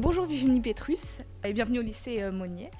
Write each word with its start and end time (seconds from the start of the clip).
Bonjour 0.00 0.26
Virginie 0.26 0.60
Petrus 0.60 1.20
et 1.44 1.52
bienvenue 1.52 1.78
au 1.78 1.82
lycée 1.82 2.20
euh, 2.20 2.32
Monnier. 2.32 2.70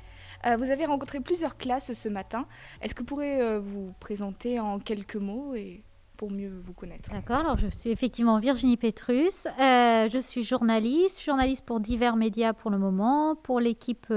Euh, 0.47 0.57
vous 0.57 0.65
avez 0.65 0.85
rencontré 0.85 1.21
plusieurs 1.21 1.57
classes 1.57 1.93
ce 1.93 2.09
matin. 2.09 2.47
Est-ce 2.83 2.93
que 2.93 3.01
vous 3.01 3.07
pourrez 3.07 3.41
euh, 3.41 3.61
vous 3.61 3.95
présenter 4.01 4.59
en 4.59 4.81
quelques 4.81 5.15
mots 5.15 5.55
et 5.55 5.85
pour 6.17 6.33
mieux 6.33 6.53
vous 6.61 6.73
connaître? 6.73 7.11
D'accord, 7.13 7.37
alors 7.37 7.57
je 7.57 7.69
suis 7.69 7.91
effectivement 7.91 8.41
Virginie 8.41 8.77
Petrus. 8.77 9.47
Euh, 9.47 10.09
je 10.09 10.19
suis 10.19 10.43
journaliste, 10.43 11.23
journaliste 11.23 11.65
pour 11.65 11.79
divers 11.79 12.17
médias 12.17 12.53
pour 12.53 12.73
le 12.73 12.79
moment, 12.79 13.37
pour 13.37 13.61
l'équipe 13.61 14.09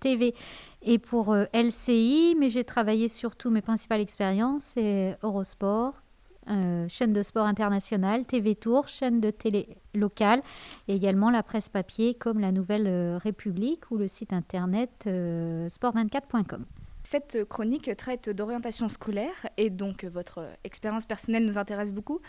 TV 0.00 0.34
et 0.82 0.98
pour 0.98 1.36
LCI, 1.54 2.34
mais 2.38 2.48
j'ai 2.48 2.64
travaillé 2.64 3.06
surtout 3.06 3.50
mes 3.50 3.62
principales 3.62 4.00
expériences, 4.00 4.72
c'est 4.74 5.16
Eurosport, 5.22 6.01
euh, 6.48 6.86
chaîne 6.88 7.12
de 7.12 7.22
sport 7.22 7.46
internationale, 7.46 8.24
TV 8.24 8.54
Tour, 8.54 8.88
chaîne 8.88 9.20
de 9.20 9.30
télé 9.30 9.68
locale, 9.94 10.42
et 10.88 10.94
également 10.94 11.30
la 11.30 11.42
presse 11.42 11.68
papier 11.68 12.14
comme 12.14 12.40
la 12.40 12.52
Nouvelle 12.52 12.86
euh, 12.86 13.18
République 13.18 13.90
ou 13.90 13.96
le 13.96 14.08
site 14.08 14.32
internet 14.32 15.04
euh, 15.06 15.68
sport24.com. 15.68 16.64
Cette 17.04 17.44
chronique 17.44 17.90
traite 17.96 18.30
d'orientation 18.30 18.88
scolaire 18.88 19.34
et 19.56 19.70
donc 19.70 20.04
votre 20.04 20.48
expérience 20.64 21.04
personnelle 21.04 21.44
nous 21.44 21.58
intéresse 21.58 21.92
beaucoup. 21.92 22.20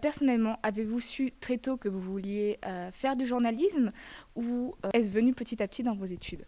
Personnellement, 0.00 0.58
avez-vous 0.62 1.00
su 1.00 1.32
très 1.38 1.58
tôt 1.58 1.76
que 1.76 1.88
vous 1.90 2.00
vouliez 2.00 2.58
faire 2.92 3.14
du 3.14 3.26
journalisme 3.26 3.92
ou 4.34 4.74
est-ce 4.94 5.12
venu 5.12 5.34
petit 5.34 5.62
à 5.62 5.68
petit 5.68 5.82
dans 5.82 5.94
vos 5.94 6.06
études? 6.06 6.46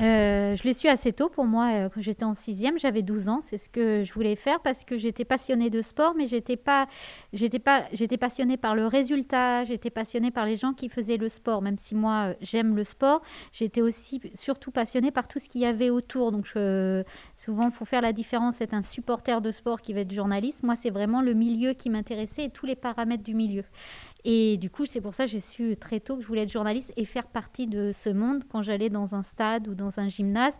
Euh, 0.00 0.56
je 0.56 0.64
l'ai 0.64 0.74
su 0.74 0.88
assez 0.88 1.12
tôt 1.12 1.28
pour 1.28 1.44
moi, 1.44 1.70
euh, 1.72 1.88
quand 1.88 2.00
j'étais 2.02 2.24
en 2.24 2.34
sixième, 2.34 2.80
j'avais 2.80 3.02
12 3.02 3.28
ans, 3.28 3.38
c'est 3.40 3.58
ce 3.58 3.68
que 3.68 4.02
je 4.02 4.12
voulais 4.12 4.34
faire 4.34 4.58
parce 4.60 4.84
que 4.84 4.96
j'étais 4.98 5.24
passionnée 5.24 5.70
de 5.70 5.82
sport, 5.82 6.14
mais 6.16 6.26
j'étais 6.26 6.56
pas, 6.56 6.88
j'étais 7.32 7.60
pas, 7.60 7.84
j'étais 7.92 8.16
passionnée 8.16 8.56
par 8.56 8.74
le 8.74 8.88
résultat, 8.88 9.62
j'étais 9.62 9.90
passionnée 9.90 10.32
par 10.32 10.46
les 10.46 10.56
gens 10.56 10.72
qui 10.72 10.88
faisaient 10.88 11.16
le 11.16 11.28
sport, 11.28 11.62
même 11.62 11.78
si 11.78 11.94
moi 11.94 12.30
euh, 12.30 12.34
j'aime 12.40 12.74
le 12.74 12.82
sport, 12.82 13.22
j'étais 13.52 13.82
aussi 13.82 14.20
surtout 14.34 14.72
passionnée 14.72 15.12
par 15.12 15.28
tout 15.28 15.38
ce 15.38 15.48
qu'il 15.48 15.60
y 15.60 15.66
avait 15.66 15.90
autour. 15.90 16.32
Donc 16.32 16.46
je- 16.52 17.04
souvent, 17.36 17.70
faut 17.70 17.84
faire 17.84 18.00
la 18.02 18.12
différence, 18.12 18.60
être 18.60 18.74
un 18.74 18.82
supporter 18.82 19.40
de 19.40 19.52
sport 19.52 19.80
qui 19.80 19.92
va 19.94 20.00
être 20.00 20.12
journaliste. 20.12 20.64
Moi, 20.64 20.74
c'est 20.74 20.90
vraiment 20.90 21.22
le 21.22 21.34
milieu 21.34 21.72
qui 21.72 21.88
m'intéressait 21.88 22.46
et 22.46 22.50
tous 22.50 22.66
les 22.66 22.74
paramètres 22.74 23.22
du 23.22 23.34
milieu. 23.34 23.62
Et 24.26 24.56
du 24.56 24.70
coup, 24.70 24.86
c'est 24.86 25.02
pour 25.02 25.12
ça 25.12 25.24
que 25.24 25.30
j'ai 25.30 25.40
su 25.40 25.76
très 25.76 26.00
tôt 26.00 26.16
que 26.16 26.22
je 26.22 26.26
voulais 26.26 26.44
être 26.44 26.50
journaliste 26.50 26.92
et 26.96 27.04
faire 27.04 27.26
partie 27.26 27.66
de 27.66 27.92
ce 27.92 28.08
monde 28.08 28.44
quand 28.48 28.62
j'allais 28.62 28.88
dans 28.88 29.14
un 29.14 29.22
stade 29.22 29.68
ou 29.68 29.74
dans 29.74 30.00
un 30.00 30.08
gymnase. 30.08 30.54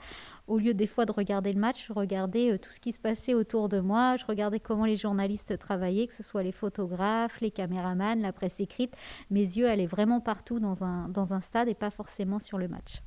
Au 0.46 0.58
lieu 0.58 0.74
des 0.74 0.86
fois 0.86 1.06
de 1.06 1.12
regarder 1.12 1.50
le 1.52 1.58
match, 1.58 1.86
je 1.88 1.94
regardais 1.94 2.52
euh, 2.52 2.58
tout 2.58 2.70
ce 2.70 2.78
qui 2.78 2.92
se 2.92 3.00
passait 3.00 3.32
autour 3.32 3.70
de 3.70 3.80
moi. 3.80 4.16
Je 4.18 4.26
regardais 4.26 4.60
comment 4.60 4.84
les 4.84 4.96
journalistes 4.96 5.58
travaillaient, 5.58 6.06
que 6.06 6.12
ce 6.12 6.22
soit 6.22 6.42
les 6.42 6.52
photographes, 6.52 7.40
les 7.40 7.50
caméramans, 7.50 8.20
la 8.20 8.32
presse 8.32 8.60
écrite. 8.60 8.92
Mes 9.30 9.40
yeux 9.40 9.66
allaient 9.68 9.86
vraiment 9.86 10.20
partout 10.20 10.60
dans 10.60 10.84
un, 10.84 11.08
dans 11.08 11.32
un 11.32 11.40
stade 11.40 11.68
et 11.68 11.74
pas 11.74 11.90
forcément 11.90 12.40
sur 12.40 12.58
le 12.58 12.68
match. 12.68 13.00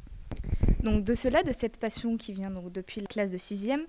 Donc 0.81 1.03
de 1.03 1.13
cela, 1.13 1.43
de 1.43 1.51
cette 1.51 1.77
passion 1.77 2.17
qui 2.17 2.33
vient 2.33 2.49
donc 2.49 2.71
depuis 2.71 3.01
la 3.01 3.07
classe 3.07 3.31
de 3.31 3.37
sixième, 3.37 3.85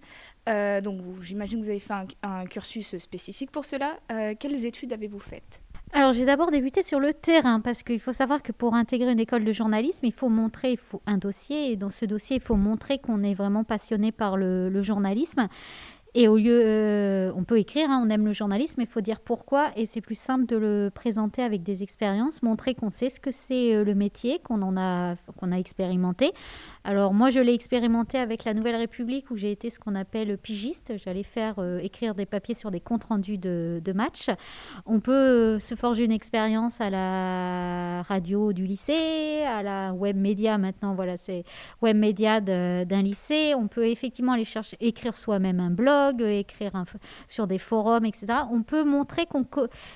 euh, 0.49 0.81
donc 0.83 1.01
vous- 1.01 1.23
j'imagine 1.23 1.61
que 1.61 1.65
vous 1.65 1.71
avez 1.71 1.81
fait 1.81 1.95
un, 1.95 2.07
un 2.23 2.45
cursus 2.45 2.99
spécifique 2.99 3.51
pour 3.51 3.65
cela. 3.65 3.99
Euh, 4.13 4.35
quelles 4.39 4.67
études 4.67 4.93
avez-vous 4.93 5.19
faites? 5.19 5.61
Alors, 5.92 6.12
j'ai 6.12 6.25
d'abord 6.25 6.50
débuté 6.50 6.83
sur 6.83 7.00
le 7.00 7.14
terrain 7.14 7.61
parce 7.61 7.83
qu'il 7.83 8.00
faut 8.00 8.12
savoir 8.12 8.42
que 8.42 8.53
pour 8.53 8.75
intégrer 8.75 9.11
une 9.11 9.20
école 9.20 9.44
de 9.44 9.53
journalisme, 9.53 10.05
il 10.05 10.12
faut 10.12 10.28
montrer, 10.28 10.78
un 11.06 11.19
dossier 11.19 11.72
et 11.72 11.77
dans 11.77 11.91
ce 11.91 12.05
dossier, 12.05 12.36
il 12.36 12.42
faut 12.42 12.56
montrer 12.56 12.98
qu'on 12.98 13.22
est 13.22 13.34
vraiment 13.34 13.64
passionné 13.64 14.12
par 14.12 14.36
le 14.36 14.83
journalisme. 14.83 15.48
Et 16.14 16.27
au 16.27 16.37
lieu, 16.37 16.62
euh, 16.64 17.33
on 17.37 17.45
peut 17.45 17.59
écrire, 17.59 17.91
hein, 17.91 18.03
on 18.05 18.09
aime 18.09 18.25
le 18.25 18.33
journalisme, 18.33 18.75
mais 18.78 18.84
il 18.84 18.91
faut 18.91 19.01
dire 19.01 19.20
pourquoi. 19.20 19.70
Et 19.77 19.87
c'est 19.87 20.01
plus 20.01 20.19
simple 20.19 20.47
de 20.47 20.56
le 20.56 20.91
présenter 20.92 21.42
avec 21.42 21.62
des 21.62 21.83
expériences, 21.83 22.42
montrer 22.42 22.75
qu'on 22.75 22.91
sait 22.91 23.09
ce 23.09 23.20
que 23.20 23.31
c'est 23.31 23.75
euh, 23.75 23.84
le 23.84 23.95
métier, 23.95 24.41
qu'on 24.42 24.62
en 24.62 24.77
a, 24.77 25.17
qu'on 25.37 25.53
a 25.53 25.56
expérimenté. 25.56 26.33
Alors 26.84 27.12
moi, 27.12 27.31
je 27.31 27.41
l'ai 27.41 27.53
expérimenté 27.53 28.19
avec 28.19 28.44
la 28.44 28.55
Nouvelle 28.55 28.77
République 28.77 29.31
où 29.31 29.37
j'ai 29.37 29.53
été 29.53 29.69
ce 29.69 29.78
qu'on 29.78 29.94
appelle 29.94 30.38
pigiste. 30.38 30.94
J'allais 30.97 31.22
faire 31.22 31.56
euh, 31.59 31.78
écrire 31.81 32.15
des 32.15 32.27
papiers 32.27 32.54
sur 32.54 32.71
des 32.71 32.81
comptes 32.81 33.04
rendus 33.04 33.38
de, 33.38 33.83
de 33.84 33.93
matchs. 33.93 34.31
On 34.87 35.00
peut 35.00 35.59
se 35.59 35.75
forger 35.75 36.04
une 36.04 36.12
expérience 36.12 36.81
à 36.81 36.88
la 36.88 38.03
radio 38.03 38.53
du 38.53 38.66
lycée, 38.66 39.43
à 39.47 39.62
la 39.62 39.93
web 39.93 40.16
média 40.16 40.59
maintenant, 40.59 40.94
voilà, 40.94 41.19
c'est 41.19 41.44
web 41.83 41.97
média 41.97 42.41
d'un 42.41 43.03
lycée. 43.03 43.54
On 43.54 43.69
peut 43.69 43.87
effectivement 43.87 44.33
aller 44.33 44.44
chercher, 44.44 44.77
écrire 44.81 45.16
soi-même 45.16 45.60
un 45.60 45.71
blog, 45.71 46.08
euh, 46.21 46.31
écrire 46.31 46.85
sur 47.29 47.47
des 47.47 47.59
forums, 47.59 48.05
etc. 48.05 48.27
On 48.51 48.63
peut 48.63 48.85
montrer 48.85 49.27
qu'on, 49.27 49.47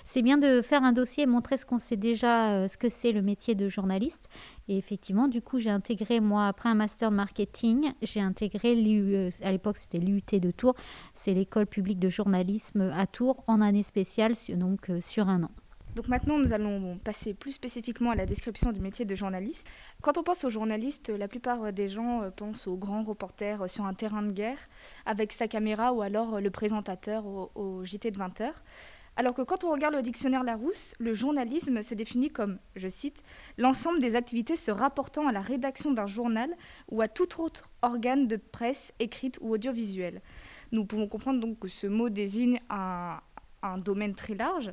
c'est 0.05 0.23
bien 0.23 0.39
de 0.39 0.62
faire 0.62 0.83
un 0.83 0.93
dossier 0.93 1.25
et 1.25 1.27
montrer 1.27 1.56
ce 1.56 1.67
qu'on 1.67 1.78
sait 1.78 1.97
déjà, 1.97 2.53
euh, 2.53 2.69
ce 2.69 2.77
que 2.77 2.89
c'est 2.89 3.12
le 3.12 3.23
métier 3.23 3.55
de 3.55 3.69
journaliste. 3.69 4.28
Et 4.69 4.78
effectivement, 4.78 5.28
du 5.28 5.43
coup, 5.43 5.59
j'ai 5.59 5.71
intégré, 5.71 6.21
moi, 6.21 6.47
après 6.47 6.69
un 6.69 6.75
master 6.75 7.11
de 7.11 7.17
marketing, 7.17 7.93
j'ai 8.03 8.21
intégré 8.21 8.75
euh, 8.77 9.31
à 9.43 9.53
l'époque 9.53 9.77
c'était 9.78 9.99
l'IUT 9.99 10.23
de 10.33 10.50
Tours, 10.50 10.75
c'est 11.15 11.34
l'école 11.34 11.67
publique 11.67 11.99
de 11.99 12.09
journalisme 12.09 12.93
à 12.94 13.06
Tours 13.06 13.44
en 13.47 13.61
année 13.61 13.83
spéciale, 13.83 14.33
donc 14.56 14.91
sur 15.00 15.29
un 15.29 15.44
an. 15.44 15.50
Donc 15.94 16.08
maintenant, 16.08 16.38
nous 16.38 16.54
allons 16.54 16.97
passer 16.98 17.34
plus 17.34 17.53
spécifiquement 17.53 18.10
à 18.10 18.14
la 18.14 18.25
description 18.25 18.72
du 18.72 18.80
métier 18.80 19.04
de 19.04 19.14
journaliste. 19.14 19.69
Quand 20.00 20.16
on 20.16 20.22
pense 20.22 20.42
aux 20.44 20.50
journalistes, 20.50 21.10
la 21.10 21.28
plupart 21.28 21.70
des 21.72 21.91
gens 21.91 22.22
euh, 22.22 22.30
pensent 22.30 22.66
aux 22.66 22.76
grands 22.76 23.03
reporters 23.03 23.62
euh, 23.62 23.69
sur 23.69 23.84
un 23.84 23.92
terrain 23.92 24.22
de 24.22 24.32
guerre 24.32 24.58
avec 25.04 25.32
sa 25.32 25.48
caméra 25.48 25.92
ou 25.92 26.00
alors 26.00 26.36
euh, 26.36 26.41
le 26.41 26.50
présentateur 26.50 27.26
au, 27.26 27.84
JT 27.84 28.10
de 28.10 28.19
20h. 28.19 28.52
Alors 29.16 29.34
que 29.34 29.42
quand 29.42 29.64
on 29.64 29.70
regarde 29.70 29.94
le 29.94 30.00
dictionnaire 30.00 30.44
Larousse, 30.44 30.94
le 30.98 31.12
journalisme 31.12 31.82
se 31.82 31.94
définit 31.94 32.31
comme, 32.31 32.58
je 32.75 32.88
cite, 32.88 33.22
l'ensemble 33.58 34.00
des 34.00 34.16
activités 34.16 34.56
se 34.56 34.70
rapportant 34.70 35.28
à 35.28 35.32
la 35.32 35.42
rédaction 35.42 35.92
d'un 35.92 36.06
journal 36.06 36.48
ou 36.91 37.02
à 37.02 37.08
tout 37.08 37.38
autre 37.42 37.69
organe 37.82 38.26
de 38.26 38.36
presse 38.36 38.94
écrite 38.98 39.38
ou 39.42 39.52
audiovisuelle. 39.52 40.22
Nous 40.70 40.86
pouvons 40.86 41.06
comprendre 41.06 41.41
donc 41.41 41.58
que 41.58 41.69
ce 41.69 41.86
mot 41.86 42.08
désigne 42.08 42.60
un 42.70 43.78
domaine 43.78 44.14
très 44.14 44.34
large. 44.34 44.72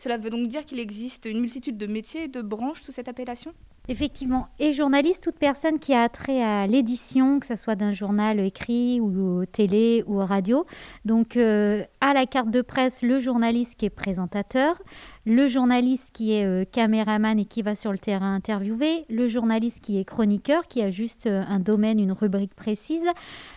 Cela 0.00 0.16
veut 0.16 0.30
donc 0.30 0.48
dire 0.48 0.64
qu'il 0.64 0.80
existe 0.80 1.26
une 1.26 1.40
multitude 1.40 1.76
de 1.76 1.86
métiers 1.86 2.24
et 2.24 2.28
de 2.28 2.40
branches 2.40 2.80
sous 2.80 2.90
cette 2.90 3.06
appellation 3.06 3.52
Effectivement, 3.86 4.48
et 4.58 4.72
journaliste, 4.72 5.22
toute 5.22 5.36
personne 5.36 5.78
qui 5.78 5.92
a 5.92 6.02
attrait 6.02 6.42
à 6.42 6.66
l'édition, 6.66 7.38
que 7.38 7.46
ce 7.46 7.56
soit 7.56 7.74
d'un 7.74 7.92
journal 7.92 8.40
écrit 8.40 8.98
ou 9.00 9.44
télé 9.46 10.02
ou 10.06 10.18
radio. 10.18 10.64
Donc, 11.04 11.36
euh, 11.36 11.84
à 12.00 12.14
la 12.14 12.24
carte 12.24 12.50
de 12.50 12.62
presse, 12.62 13.02
le 13.02 13.18
journaliste 13.18 13.74
qui 13.74 13.86
est 13.86 13.90
présentateur, 13.90 14.80
le 15.30 15.46
journaliste 15.46 16.10
qui 16.12 16.32
est 16.32 16.44
euh, 16.44 16.64
caméraman 16.64 17.38
et 17.38 17.44
qui 17.44 17.62
va 17.62 17.76
sur 17.76 17.92
le 17.92 17.98
terrain 17.98 18.34
interviewer, 18.34 19.04
le 19.08 19.28
journaliste 19.28 19.80
qui 19.80 19.96
est 20.00 20.04
chroniqueur, 20.04 20.66
qui 20.66 20.82
a 20.82 20.90
juste 20.90 21.26
euh, 21.26 21.44
un 21.46 21.60
domaine, 21.60 22.00
une 22.00 22.10
rubrique 22.10 22.54
précise, 22.54 23.06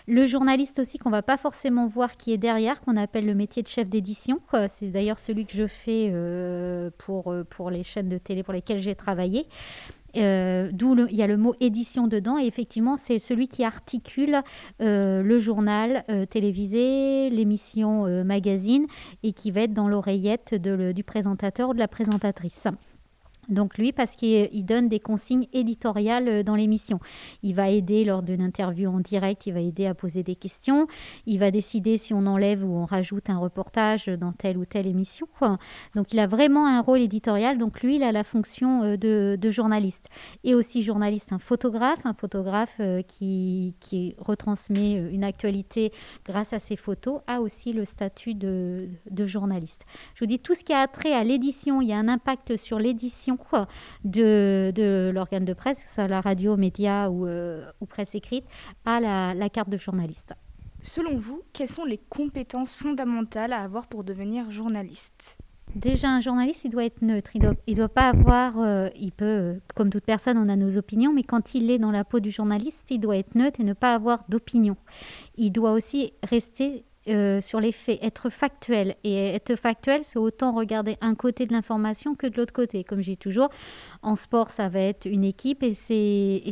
le 0.07 0.28
journaliste 0.28 0.78
aussi 0.78 1.00
qu'on 1.00 1.09
va 1.09 1.23
pas 1.23 1.35
forcément 1.35 1.88
voir 1.88 2.16
qui 2.16 2.31
est 2.31 2.38
derrière, 2.38 2.79
qu'on 2.81 2.95
appelle 2.95 3.25
le 3.25 3.34
métier 3.34 3.63
de 3.63 3.67
chef 3.67 3.89
d'édition. 3.89 4.39
C'est 4.69 4.89
d'ailleurs 4.89 5.17
celui 5.17 5.47
que 5.47 5.53
je 5.53 5.66
fais 5.66 6.11
euh, 6.13 6.91
pour 6.97 7.72
les 7.72 7.84
chaînes 7.84 8.09
de 8.09 8.19
télé 8.19 8.44
pour 8.44 8.53
lesquelles 8.53 8.79
j'ai 8.79 8.95
travaillé. 8.95 9.47
Euh, 10.16 10.69
D'où 10.72 10.96
il 11.09 11.16
y 11.16 11.24
a 11.24 11.28
le 11.28 11.38
mot 11.38 11.56
édition 11.59 12.07
dedans, 12.07 12.38
et 12.38 12.46
effectivement, 12.46 12.97
c'est 12.97 13.19
celui 13.19 13.47
qui 13.47 13.63
articule 13.63 14.41
euh, 14.81 15.22
le 15.24 15.40
journal 15.40 16.03
euh, 16.09 16.25
télévisé, 16.25 17.29
l'émission 17.29 18.23
magazine, 18.23 18.85
et 19.23 19.34
qui 19.34 19.52
va 19.52 19.62
être 19.62 19.73
dans 19.73 19.88
l'oreillette 19.88 20.56
du 20.56 21.03
présentateur 21.03 21.69
ou 21.69 21.73
de 21.73 21.79
la 21.79 21.88
présentatrice. 21.88 22.68
Donc 23.50 23.78
lui, 23.78 23.92
parce 23.92 24.16
qu'il 24.16 24.50
il 24.52 24.64
donne 24.64 24.90
des 24.90 25.00
consignes 25.00 25.48
éditoriales 25.54 26.28
euh, 26.28 26.44
dans 26.44 26.56
l'émission. 26.56 27.00
Il 27.42 27.56
va 27.56 27.70
aider 27.70 28.06
lors 28.06 28.24
d'une 28.24 28.42
interview 28.42 28.90
en 28.90 29.00
direct, 29.00 29.46
il 29.46 29.54
va 29.54 29.59
aider 29.59 29.86
à 29.86 29.94
poser 29.94 30.24
des 30.24 30.36
questions, 30.36 30.88
il 31.26 31.40
va 31.40 31.52
décider 31.52 31.98
si 31.98 32.14
on 32.14 32.26
enlève 32.26 32.64
ou 32.64 32.76
on 32.76 32.86
rajoute 32.86 33.30
un 33.30 33.38
reportage 33.38 34.08
dans 34.08 34.32
telle 34.32 34.58
ou 34.58 34.66
telle 34.66 34.88
émission. 34.88 35.28
Donc 35.96 36.14
il 36.14 36.20
a 36.20 36.28
vraiment 36.28 36.67
un 36.67 36.82
rôle 36.82 37.02
éditorial, 37.02 37.58
donc 37.58 37.82
lui, 37.82 37.97
il 37.97 38.03
a 38.03 38.12
la 38.12 38.23
fonction 38.23 38.84
euh, 38.84 38.97
de, 38.97 39.50
journaliste. 39.50 40.08
Et 40.44 40.56
aussi 40.56 40.82
journaliste, 40.82 41.32
un 41.32 41.40
photographe, 41.40 42.06
un 42.06 42.14
photographe 42.14 42.76
euh, 42.79 43.02
qui, 43.02 43.76
retransmet 44.17 45.00
euh, 45.00 45.12
une 45.12 45.23
actualité 45.23 45.91
grâce 46.26 46.53
à 46.53 46.59
ses 46.59 46.76
photos, 46.76 47.22
a 47.28 47.41
aussi 47.41 47.73
le 47.73 47.85
statut 47.85 48.34
de, 48.34 48.88
de 49.09 49.26
journaliste. 49.26 49.85
Je 50.16 50.22
vous 50.22 50.28
dis, 50.28 50.40
tout 50.40 50.53
ce 50.53 50.64
qui 50.64 50.73
a 50.73 50.88
trait 50.88 51.14
à 51.14 51.23
l'édition, 51.23 51.82
il 51.82 51.90
y 51.90 51.94
a 51.94 51.97
un 51.97 52.08
impact 52.08 52.58
sur 52.58 52.79
l'édition 52.79 53.33
quoi, 53.38 53.68
de, 54.03 54.72
de 54.76 55.12
l'organe 55.14 55.46
de 55.46 55.53
presse, 55.53 55.82
que 55.84 55.90
ce 55.90 55.96
soit 55.96 56.08
la 56.08 56.22
radio, 56.22 56.58
média 56.58 57.09
ou, 57.09 57.26
euh, 57.28 57.66
ou 57.82 57.85
presse 57.85 58.16
écrite, 58.16 58.46
à 58.85 59.00
la, 59.00 59.34
la 59.34 59.50
carte 59.50 59.70
de 59.70 59.78
journaliste. 59.78 60.34
Selon 60.82 61.18
vous, 61.18 61.41
quelles 61.53 61.70
sont 61.70 61.85
les 61.85 61.97
compétences 62.09 62.76
fondamentales 62.76 63.53
à 63.53 63.62
avoir 63.62 63.88
pour 63.88 64.03
devenir 64.03 64.52
journaliste? 64.52 65.38
Déjà, 65.76 66.09
un 66.09 66.22
journaliste, 66.22 66.66
il 66.66 66.70
doit 66.70 66.85
être 66.85 67.02
neutre. 67.02 67.32
Il 67.35 67.41
doit, 67.41 67.56
il 67.66 67.76
doit 67.76 67.90
pas 67.90 68.09
avoir. 68.09 68.59
euh, 68.59 68.90
il 68.96 69.12
peut, 69.12 69.26
euh, 69.26 69.59
comme 69.76 69.90
toute 69.90 70.03
personne, 70.06 70.38
on 70.38 70.47
a 70.50 70.56
nos 70.56 70.78
opinions, 70.78 71.14
mais 71.14 71.24
quand 71.24 71.56
il 71.56 71.72
est 71.72 71.79
dans 71.79 71.90
la 71.90 72.03
peau 72.03 72.20
du 72.20 72.29
journaliste, 72.29 72.86
il 72.91 73.00
doit 73.00 73.18
être 73.18 73.34
neutre 73.34 73.59
et 73.59 73.64
ne 73.64 73.74
pas 73.74 73.96
avoir 73.96 74.24
d'opinion. 74.29 74.76
Il 75.36 75.52
doit 75.52 75.72
aussi 75.72 76.14
rester 76.22 76.84
euh, 77.09 77.41
sur 77.41 77.59
les 77.59 77.73
faits, 77.73 78.00
être 78.02 78.29
factuel. 78.29 78.96
Et 79.03 79.35
être 79.35 79.55
factuel, 79.58 80.05
c'est 80.05 80.20
autant 80.20 80.53
regarder 80.53 80.97
un 81.02 81.16
côté 81.16 81.46
de 81.46 81.52
l'information 81.52 82.16
que 82.16 82.28
de 82.28 82.38
l'autre 82.38 82.53
côté. 82.53 82.85
Comme 82.85 83.02
dis 83.02 83.17
toujours, 83.17 83.50
en 84.03 84.16
sport, 84.16 84.50
ça 84.50 84.70
va 84.70 84.79
être 84.79 85.05
une 85.05 85.26
équipe 85.26 85.64
et 85.64 85.73
ses, 85.73 86.41
et 86.46 86.52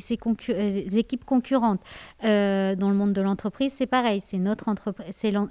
euh, 0.49 0.89
équipes 0.91 1.23
concurrentes. 1.23 1.79
Euh, 2.25 2.75
dans 2.75 2.89
le 2.89 2.95
monde 2.95 3.13
de 3.13 3.21
l'entreprise, 3.21 3.71
c'est 3.73 3.87
pareil. 3.87 4.21
C'est 4.21 4.39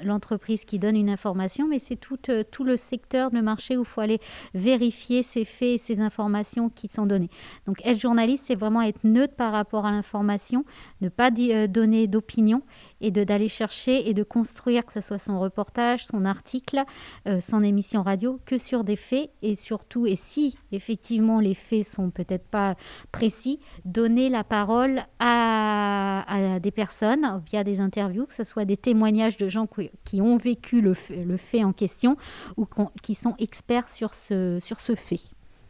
l'entreprise 0.03 0.67
qui 0.67 0.79
donne 0.79 0.97
une 0.97 1.09
information, 1.09 1.67
mais 1.67 1.79
c'est 1.79 1.97
tout, 1.97 2.19
tout 2.51 2.65
le 2.65 2.77
secteur, 2.77 3.31
le 3.33 3.41
marché 3.41 3.79
où 3.79 3.83
il 3.83 3.87
faut 3.87 4.03
aller 4.03 4.21
vérifier 4.53 5.23
ces 5.23 5.47
faits 5.47 5.69
et 5.69 5.79
ces 5.79 6.01
informations 6.01 6.69
qui 6.69 6.89
sont 6.93 7.07
données. 7.07 7.31
Donc, 7.67 7.81
être 7.87 7.99
journaliste, 7.99 8.45
c'est 8.49 8.55
vraiment 8.55 8.83
être 8.83 9.05
neutre 9.05 9.35
par 9.35 9.53
rapport 9.53 9.87
à 9.87 9.93
l'information, 9.93 10.65
ne 11.01 11.09
pas 11.09 11.31
donner 11.31 12.07
d'opinion 12.07 12.63
et 13.01 13.11
d'aller 13.11 13.49
chercher 13.49 14.09
et 14.09 14.15
de 14.15 14.23
construire, 14.23 14.85
que 14.85 14.93
ce 14.93 15.01
soit 15.01 15.19
son 15.19 15.41
reportage, 15.41 16.07
son 16.07 16.25
article, 16.25 16.85
euh, 17.27 17.41
son 17.41 17.63
émission 17.63 18.03
radio, 18.03 18.41
que 18.47 18.59
sur 18.59 18.85
des 18.85 18.97
faits 18.97 19.31
et 19.43 19.57
surtout, 19.57 20.07
et 20.07 20.17
si 20.17 20.57
effectivement 20.73 21.41
les 21.41 21.55
faits 21.55 21.87
sont 21.87 22.11
peut-être 22.11 22.47
pas 22.47 22.77
précis, 23.13 23.61
donner 23.85 24.29
la 24.29 24.45
parole 24.45 25.03
à, 25.19 26.59
des 26.61 26.71
personnes 26.71 27.43
via 27.47 27.65
des 27.65 27.81
interviews, 27.81 28.27
que 28.27 28.35
ce 28.35 28.45
soit 28.45 28.65
des 28.65 28.77
témoignages 28.77 29.37
de 29.37 29.49
gens 29.49 29.67
qui, 30.05 30.21
ont 30.21 30.37
vécu 30.37 30.81
le 30.81 30.95
fait, 30.95 31.25
le 31.25 31.37
fait 31.37 31.65
en 31.65 31.73
question 31.73 32.17
ou 32.57 32.67
qui 33.03 33.15
sont 33.15 33.35
experts 33.39 33.89
sur 33.89 34.15
ce, 34.15 34.59
sur 34.61 34.81
ce 34.81 34.95
fait. 34.95 35.21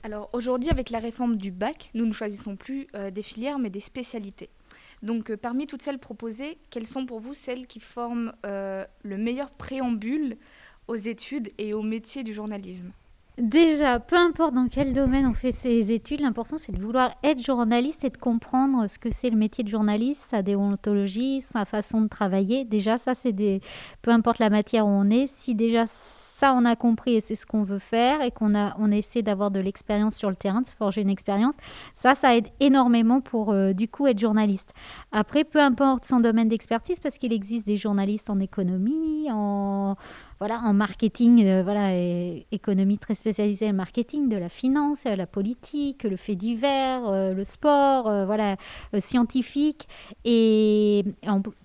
Alors 0.02 0.30
aujourd'hui, 0.32 0.70
avec 0.70 0.90
la 0.90 0.98
réforme 0.98 1.36
du 1.36 1.50
bac, 1.50 1.90
nous 1.94 2.06
ne 2.06 2.12
choisissons 2.12 2.56
plus 2.56 2.86
euh, 2.94 3.10
des 3.10 3.22
filières 3.22 3.58
mais 3.58 3.70
des 3.70 3.80
spécialités. 3.80 4.48
Donc, 5.02 5.30
euh, 5.30 5.36
parmi 5.36 5.66
toutes 5.66 5.82
celles 5.82 5.98
proposées, 5.98 6.58
quelles 6.70 6.86
sont 6.86 7.06
pour 7.06 7.20
vous 7.20 7.34
celles 7.34 7.66
qui 7.66 7.80
forment 7.80 8.32
euh, 8.46 8.84
le 9.02 9.16
meilleur 9.16 9.50
préambule 9.50 10.36
aux 10.88 10.96
études 10.96 11.50
et 11.58 11.72
au 11.72 11.82
métier 11.82 12.22
du 12.22 12.34
journalisme? 12.34 12.92
Déjà, 13.38 14.00
peu 14.00 14.16
importe 14.16 14.52
dans 14.52 14.68
quel 14.68 14.92
domaine 14.92 15.26
on 15.26 15.32
fait 15.32 15.52
ses 15.52 15.92
études, 15.92 16.20
l'important 16.20 16.58
c'est 16.58 16.72
de 16.72 16.80
vouloir 16.80 17.14
être 17.22 17.42
journaliste 17.42 18.04
et 18.04 18.10
de 18.10 18.18
comprendre 18.18 18.86
ce 18.86 18.98
que 18.98 19.10
c'est 19.10 19.30
le 19.30 19.36
métier 19.36 19.64
de 19.64 19.68
journaliste, 19.70 20.20
sa 20.28 20.42
déontologie, 20.42 21.40
sa 21.40 21.64
façon 21.64 22.02
de 22.02 22.08
travailler. 22.08 22.66
Déjà, 22.66 22.98
ça 22.98 23.14
c'est 23.14 23.32
des. 23.32 23.62
Peu 24.02 24.10
importe 24.10 24.40
la 24.40 24.50
matière 24.50 24.84
où 24.84 24.90
on 24.90 25.08
est, 25.08 25.26
si 25.26 25.54
déjà 25.54 25.86
ça 26.40 26.54
on 26.54 26.64
a 26.64 26.74
compris 26.74 27.16
et 27.16 27.20
c'est 27.20 27.34
ce 27.34 27.44
qu'on 27.44 27.64
veut 27.64 27.78
faire 27.78 28.22
et 28.22 28.30
qu'on 28.30 28.54
a 28.54 28.74
on 28.78 28.90
essaie 28.90 29.20
d'avoir 29.20 29.50
de 29.50 29.60
l'expérience 29.60 30.16
sur 30.16 30.30
le 30.30 30.36
terrain, 30.36 30.62
de 30.62 30.66
se 30.66 30.74
forger 30.74 31.02
une 31.02 31.10
expérience, 31.10 31.54
ça 31.94 32.14
ça 32.14 32.34
aide 32.34 32.48
énormément 32.60 33.20
pour 33.20 33.50
euh, 33.52 33.74
du 33.74 33.88
coup 33.88 34.06
être 34.06 34.18
journaliste. 34.18 34.72
Après 35.12 35.44
peu 35.44 35.60
importe 35.60 36.06
son 36.06 36.18
domaine 36.18 36.48
d'expertise 36.48 36.98
parce 36.98 37.18
qu'il 37.18 37.34
existe 37.34 37.66
des 37.66 37.76
journalistes 37.76 38.30
en 38.30 38.40
économie, 38.40 39.28
en 39.30 39.96
voilà, 40.40 40.62
en 40.64 40.72
marketing, 40.72 41.44
euh, 41.44 41.62
voilà, 41.62 41.94
économie 42.50 42.96
très 42.96 43.14
spécialisée 43.14 43.68
en 43.68 43.74
marketing, 43.74 44.30
de 44.30 44.38
la 44.38 44.48
finance, 44.48 45.04
la 45.04 45.26
politique, 45.26 46.04
le 46.04 46.16
fait 46.16 46.34
divers, 46.34 47.02
euh, 47.08 47.34
le 47.34 47.44
sport, 47.44 48.08
euh, 48.08 48.24
voilà, 48.24 48.56
scientifique. 49.00 49.86
Et 50.24 51.04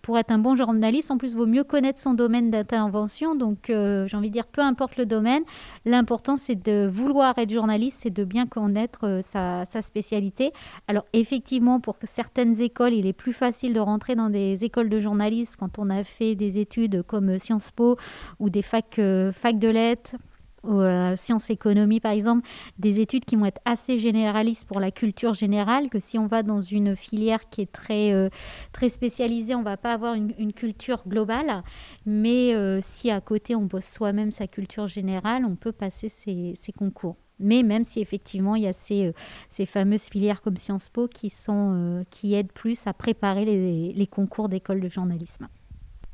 pour 0.02 0.18
être 0.18 0.32
un 0.32 0.40
bon 0.40 0.58
journaliste, 0.58 1.10
en 1.10 1.18
plus, 1.18 1.34
vaut 1.34 1.46
mieux 1.46 1.64
connaître 1.64 2.00
son 2.00 2.14
domaine 2.14 2.52
d'intervention. 2.52 3.34
Donc, 3.34 3.68
j'ai 3.68 4.18
envie 4.18 4.28
de 4.28 4.34
dire, 4.34 4.48
peu 4.48 4.62
importe 4.62 4.98
le 4.98 5.06
domaine, 5.06 5.44
l'important, 5.86 6.36
c'est 6.36 6.62
de 6.62 6.86
vouloir 6.86 7.38
être 7.38 7.52
journaliste, 7.52 8.00
c'est 8.04 8.14
de 8.14 8.26
bien 8.26 8.46
connaître 8.46 9.22
sa, 9.24 9.64
spécialité. 9.82 10.52
Alors, 10.90 11.06
effectivement, 11.14 11.80
pour 11.80 11.96
certaines 12.06 12.60
écoles, 12.62 12.94
il 12.94 13.08
est 13.08 13.14
plus 13.14 13.34
facile 13.34 13.74
de 13.74 13.80
rentrer 13.80 14.16
dans 14.16 14.30
des 14.30 14.66
écoles 14.66 14.90
de 14.90 15.00
journalistes 15.00 15.56
quand 15.58 15.80
on 15.80 15.90
a 15.90 16.04
fait 16.04 16.36
des 16.36 16.60
études 16.60 17.04
comme 17.04 17.40
Sciences 17.40 17.72
Po 17.72 17.98
ou 18.40 18.50
des 18.50 18.65
fac, 18.66 19.00
euh, 19.00 19.32
fac 19.32 19.58
de 19.60 19.70
lettres 19.70 20.16
ou 20.64 20.80
euh, 20.80 21.16
sciences 21.16 21.52
économie 21.52 22.00
par 22.00 22.12
exemple, 22.12 22.48
des 22.80 23.00
études 23.00 23.24
qui 23.24 23.36
vont 23.36 23.46
être 23.46 23.62
assez 23.66 24.00
généralistes 24.00 24.66
pour 24.66 24.80
la 24.80 24.90
culture 24.90 25.36
générale, 25.36 25.90
que 25.90 26.00
si 26.00 26.18
on 26.18 26.26
va 26.26 26.42
dans 26.42 26.62
une 26.62 26.96
filière 26.96 27.50
qui 27.50 27.62
est 27.62 27.72
très, 27.72 28.12
euh, 28.12 28.30
très 28.72 28.90
spécialisée, 28.90 29.54
on 29.54 29.62
va 29.62 29.78
pas 29.78 29.94
avoir 29.94 30.16
une, 30.16 30.54
culture 30.54 31.04
globale, 31.08 31.64
mais 32.06 32.54
si 32.82 33.12
à 33.12 33.22
côté 33.22 33.56
on 33.56 33.64
bosse 33.64 33.86
soi-même 33.86 34.32
sa 34.32 34.48
culture 34.48 34.88
générale, 34.88 35.46
on 35.46 35.56
peut 35.56 35.72
passer 35.72 36.10
ces, 36.10 36.56
concours. 36.76 37.18
Mais 37.40 37.62
même 37.62 37.84
si 37.84 38.00
effectivement 38.00 38.56
il 38.56 38.64
y 38.64 38.68
a 38.68 38.74
ces, 38.74 39.12
ces 39.50 39.66
fameuses 39.66 40.06
filières 40.06 40.42
comme 40.42 40.58
Sciences 40.58 40.90
Po 40.90 41.08
qui, 41.08 41.30
sont, 41.30 42.06
qui 42.10 42.34
aident 42.34 42.54
plus 42.54 42.88
à 42.88 42.94
préparer 42.94 43.46
les, 43.46 43.92
les 43.94 44.08
concours 44.08 44.50
d'école 44.50 44.80
de 44.80 44.90
journalisme. 44.90 45.48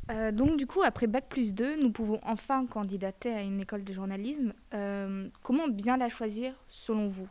Euh, 0.09 0.31
donc 0.31 0.57
du 0.57 0.67
coup, 0.67 0.81
après 0.81 1.07
Bac 1.07 1.29
plus 1.29 1.53
2, 1.53 1.81
nous 1.81 1.91
pouvons 1.91 2.19
enfin 2.23 2.65
candidater 2.65 3.33
à 3.33 3.41
une 3.41 3.59
école 3.61 3.83
de 3.83 3.93
journalisme. 3.93 4.53
Euh, 4.73 5.29
comment 5.43 5.67
bien 5.67 5.97
la 5.97 6.09
choisir 6.09 6.53
selon 6.67 7.07
vous? 7.07 7.27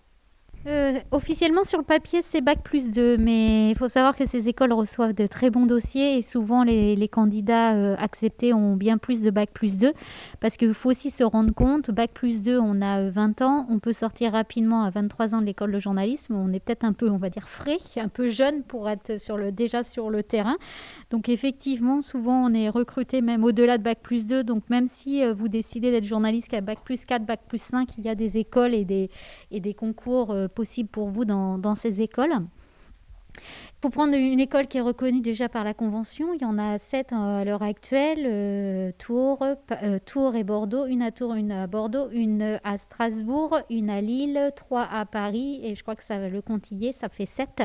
Euh, 0.67 1.01
officiellement 1.11 1.65
sur 1.65 1.79
le 1.79 1.85
papier 1.85 2.21
c'est 2.21 2.43
bac 2.43 2.59
plus 2.63 2.91
2, 2.91 3.17
mais 3.17 3.71
il 3.71 3.77
faut 3.79 3.89
savoir 3.89 4.15
que 4.15 4.27
ces 4.27 4.51
écoles 4.51 4.75
reçoivent 4.75 5.15
de 5.15 5.27
très 5.27 5.49
bons 5.49 5.65
dossiers 5.65 6.19
et 6.19 6.23
souvent 6.23 6.65
les, 6.65 7.09
candidats 7.09 7.73
euh, 7.73 7.97
acceptés 7.99 8.53
ont 8.53 8.77
bien 8.77 8.99
plus 8.99 9.23
de 9.23 9.31
bac 9.31 9.49
plus 9.55 9.79
2 9.79 9.95
parce 10.41 10.59
qu'il 10.59 10.75
faut 10.75 10.91
aussi 10.91 11.11
se 11.11 11.25
rendre 11.25 11.55
compte, 11.55 11.91
bac 11.91 12.11
plus 12.13 12.43
2 12.43 12.59
on 12.59 12.83
a 12.83 13.09
20 13.09 13.41
euh, 13.41 13.45
ans, 13.47 13.67
on 13.71 13.79
peut 13.79 13.95
sortir 13.95 14.33
rapidement 14.33 14.83
à 14.83 14.91
23 14.91 15.35
ans 15.35 15.41
de 15.41 15.47
l'école 15.47 15.73
de 15.73 15.79
journalisme, 15.79 16.35
on 16.35 16.53
est 16.53 16.61
peut-être 16.61 16.85
un 16.85 16.93
peu 16.93 17.09
on 17.09 17.17
va 17.17 17.31
dire 17.31 17.49
frais, 17.49 17.79
un 17.97 18.09
peu 18.09 18.29
jeune 18.29 18.63
pour 18.63 18.91
être 18.91 19.19
sur 19.19 19.39
le, 19.39 19.53
déjà 19.53 19.83
sur 19.83 20.11
le 20.11 20.23
terrain. 20.23 20.59
Donc 21.11 21.31
effectivement 21.31 22.03
souvent 22.03 22.45
on 22.45 22.53
est 22.53 22.69
recruté 22.69 23.23
même 23.23 23.45
au-delà 23.45 23.79
de 23.79 23.83
bac 23.83 24.01
plus 24.03 24.27
2, 24.27 24.45
donc 24.45 24.69
même 24.69 24.89
si 24.89 25.25
vous 25.33 25.49
décidez 25.49 25.91
d'être 25.91 26.05
journaliste 26.05 26.53
à 26.53 26.61
bac 26.61 26.81
plus 26.85 27.03
4, 27.07 27.25
bac 27.25 27.41
plus 27.49 27.63
5, 27.63 27.89
il 27.97 28.05
y 28.05 28.11
a 28.11 28.15
des 28.15 28.37
écoles 28.37 28.75
et 28.75 28.85
des, 28.85 29.09
et 29.51 29.61
des 29.61 29.73
concours 29.73 30.35
possible 30.51 30.89
pour 30.89 31.09
vous 31.09 31.25
dans, 31.25 31.75
ces 31.75 32.03
écoles. 32.03 32.35
Pour 33.81 33.93
prendre 33.93 34.15
une 34.15 34.41
école 34.41 34.67
qui 34.67 34.77
est 34.77 34.83
reconnue 34.83 35.23
déjà 35.23 35.49
par 35.49 35.65
la 35.65 35.73
Convention, 35.73 36.35
il 36.35 36.43
y 36.43 36.45
en 36.45 36.59
a 36.59 36.77
sept 36.77 37.15
à 37.15 37.45
l'heure 37.47 37.63
actuelle, 37.63 38.25
euh, 38.27 38.93
Tours, 38.99 39.43
euh, 39.43 39.99
Tours 40.05 40.35
et 40.35 40.45
Bordeaux, 40.45 40.85
une 40.85 41.01
à 41.01 41.11
Tours, 41.11 41.33
une 41.33 41.51
à 41.51 41.67
Bordeaux, 41.67 42.11
une 42.11 42.61
à 42.63 42.77
Strasbourg, 42.77 43.59
une 43.71 43.89
à 43.89 44.03
Lille, 44.03 44.53
trois 44.55 44.83
à 44.83 45.07
Paris, 45.07 45.61
et 45.63 45.75
je 45.75 45.83
crois 45.83 45.97
que 45.97 46.05
ça 46.05 46.29
le 46.29 46.43
comptiller, 46.43 46.93
ça 46.93 47.09
fait 47.09 47.25
sept. 47.25 47.63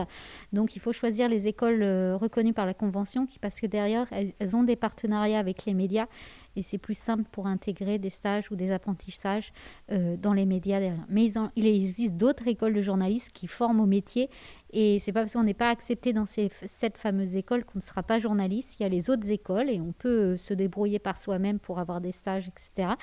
Donc 0.54 0.78
il 0.78 0.80
faut 0.80 0.94
choisir 0.94 1.28
les 1.28 1.48
écoles 1.48 1.84
euh, 1.84 2.16
reconnues 2.16 2.54
par 2.54 2.66
la 2.66 2.74
Convention, 2.74 3.28
parce 3.42 3.60
que 3.60 3.68
derrière, 3.68 4.08
elles 4.40 4.56
ont 4.56 4.64
des 4.64 4.78
partenariats 4.78 5.40
avec 5.40 5.66
les 5.66 5.74
médias 5.74 6.08
et 6.56 6.62
c'est 6.62 6.78
plus 6.78 6.98
simple 6.98 7.24
pour 7.32 7.48
intégrer 7.48 8.00
des 8.00 8.10
stages 8.10 8.52
ou 8.52 8.56
des 8.56 8.72
apprentissages 8.72 9.54
euh, 9.92 10.18
dans 10.18 10.34
les 10.34 10.46
médias 10.46 10.80
derrière. 10.80 11.06
Mais 11.10 11.32
il 11.56 11.66
existe 11.66 12.14
d'autres 12.14 12.48
écoles 12.48 12.74
de 12.74 12.82
journalistes 12.82 13.32
qui 13.34 13.48
forment 13.48 13.82
au 13.82 13.86
métier 13.86 14.30
et 14.72 15.00
c'est 15.00 15.14
pas 15.14 15.22
parce 15.22 15.34
qu'on 15.34 15.44
n'est 15.44 15.54
pas 15.54 15.70
accepté 15.70 16.12
dans 16.12 16.26
cette 16.26 16.98
fameuse 16.98 17.36
école 17.36 17.64
qu'on 17.64 17.80
ne 17.80 17.84
sera 17.84 18.04
pas 18.04 18.20
journaliste. 18.20 18.76
Il 18.80 18.84
y 18.84 18.86
a 18.86 18.90
les 18.90 19.10
autres 19.10 19.30
écoles 19.32 19.70
et 19.70 19.80
on 19.80 19.94
peut 19.94 20.34
euh, 20.34 20.38
se 20.38 20.54
débrouiller 20.54 21.00
par 21.00 21.18
soi-même 21.18 21.60
pour 21.60 21.80
avoir 21.80 22.02
des 22.02 22.12
stages, 22.12 22.50
etc. 22.50 22.94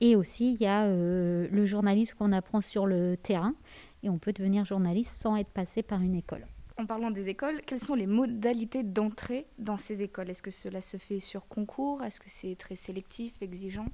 Et 0.00 0.16
aussi, 0.16 0.54
il 0.54 0.62
y 0.62 0.66
a 0.66 0.84
euh, 0.84 1.46
le 1.50 1.66
journalisme 1.66 2.16
qu'on 2.16 2.32
apprend 2.32 2.60
sur 2.60 2.86
le 2.86 3.16
terrain 3.16 3.54
et 4.02 4.08
on 4.08 4.18
peut 4.18 4.32
devenir 4.32 4.64
journaliste 4.64 5.20
sans 5.20 5.36
être 5.36 5.50
passé 5.50 5.82
par 5.82 6.00
une 6.00 6.14
école 6.14 6.46
en 6.80 6.86
parlant 6.86 7.10
des 7.10 7.28
écoles, 7.28 7.60
quelles 7.66 7.80
sont 7.80 7.94
les 7.94 8.06
modalités 8.06 8.82
d'entrée 8.82 9.46
dans 9.58 9.76
ces 9.76 10.02
écoles? 10.02 10.30
Est-ce 10.30 10.42
que 10.42 10.50
cela 10.50 10.80
se 10.80 10.96
fait 10.96 11.20
sur 11.20 11.46
concours? 11.46 12.02
Est-ce 12.02 12.20
que 12.20 12.28
c'est 12.28 12.56
très 12.56 12.74
sélectif, 12.74 13.34
exigeant? 13.42 13.86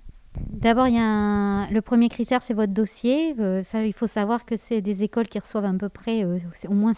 D'abord, 0.50 0.86
le 0.86 1.80
premier 1.80 2.08
critère, 2.08 2.42
c'est 2.42 2.54
votre 2.54 2.72
dossier. 2.72 3.34
Euh, 3.38 3.62
ça, 3.62 3.84
il 3.84 3.92
faut 3.92 4.06
savoir 4.06 4.44
que 4.44 4.56
c'est 4.56 4.80
des 4.80 5.02
écoles 5.02 5.28
qui 5.28 5.38
reçoivent 5.38 5.64
à 5.64 5.72
peu 5.72 5.88
près 5.88 6.24
euh, 6.24 6.38
au 6.68 6.74
moins 6.74 6.92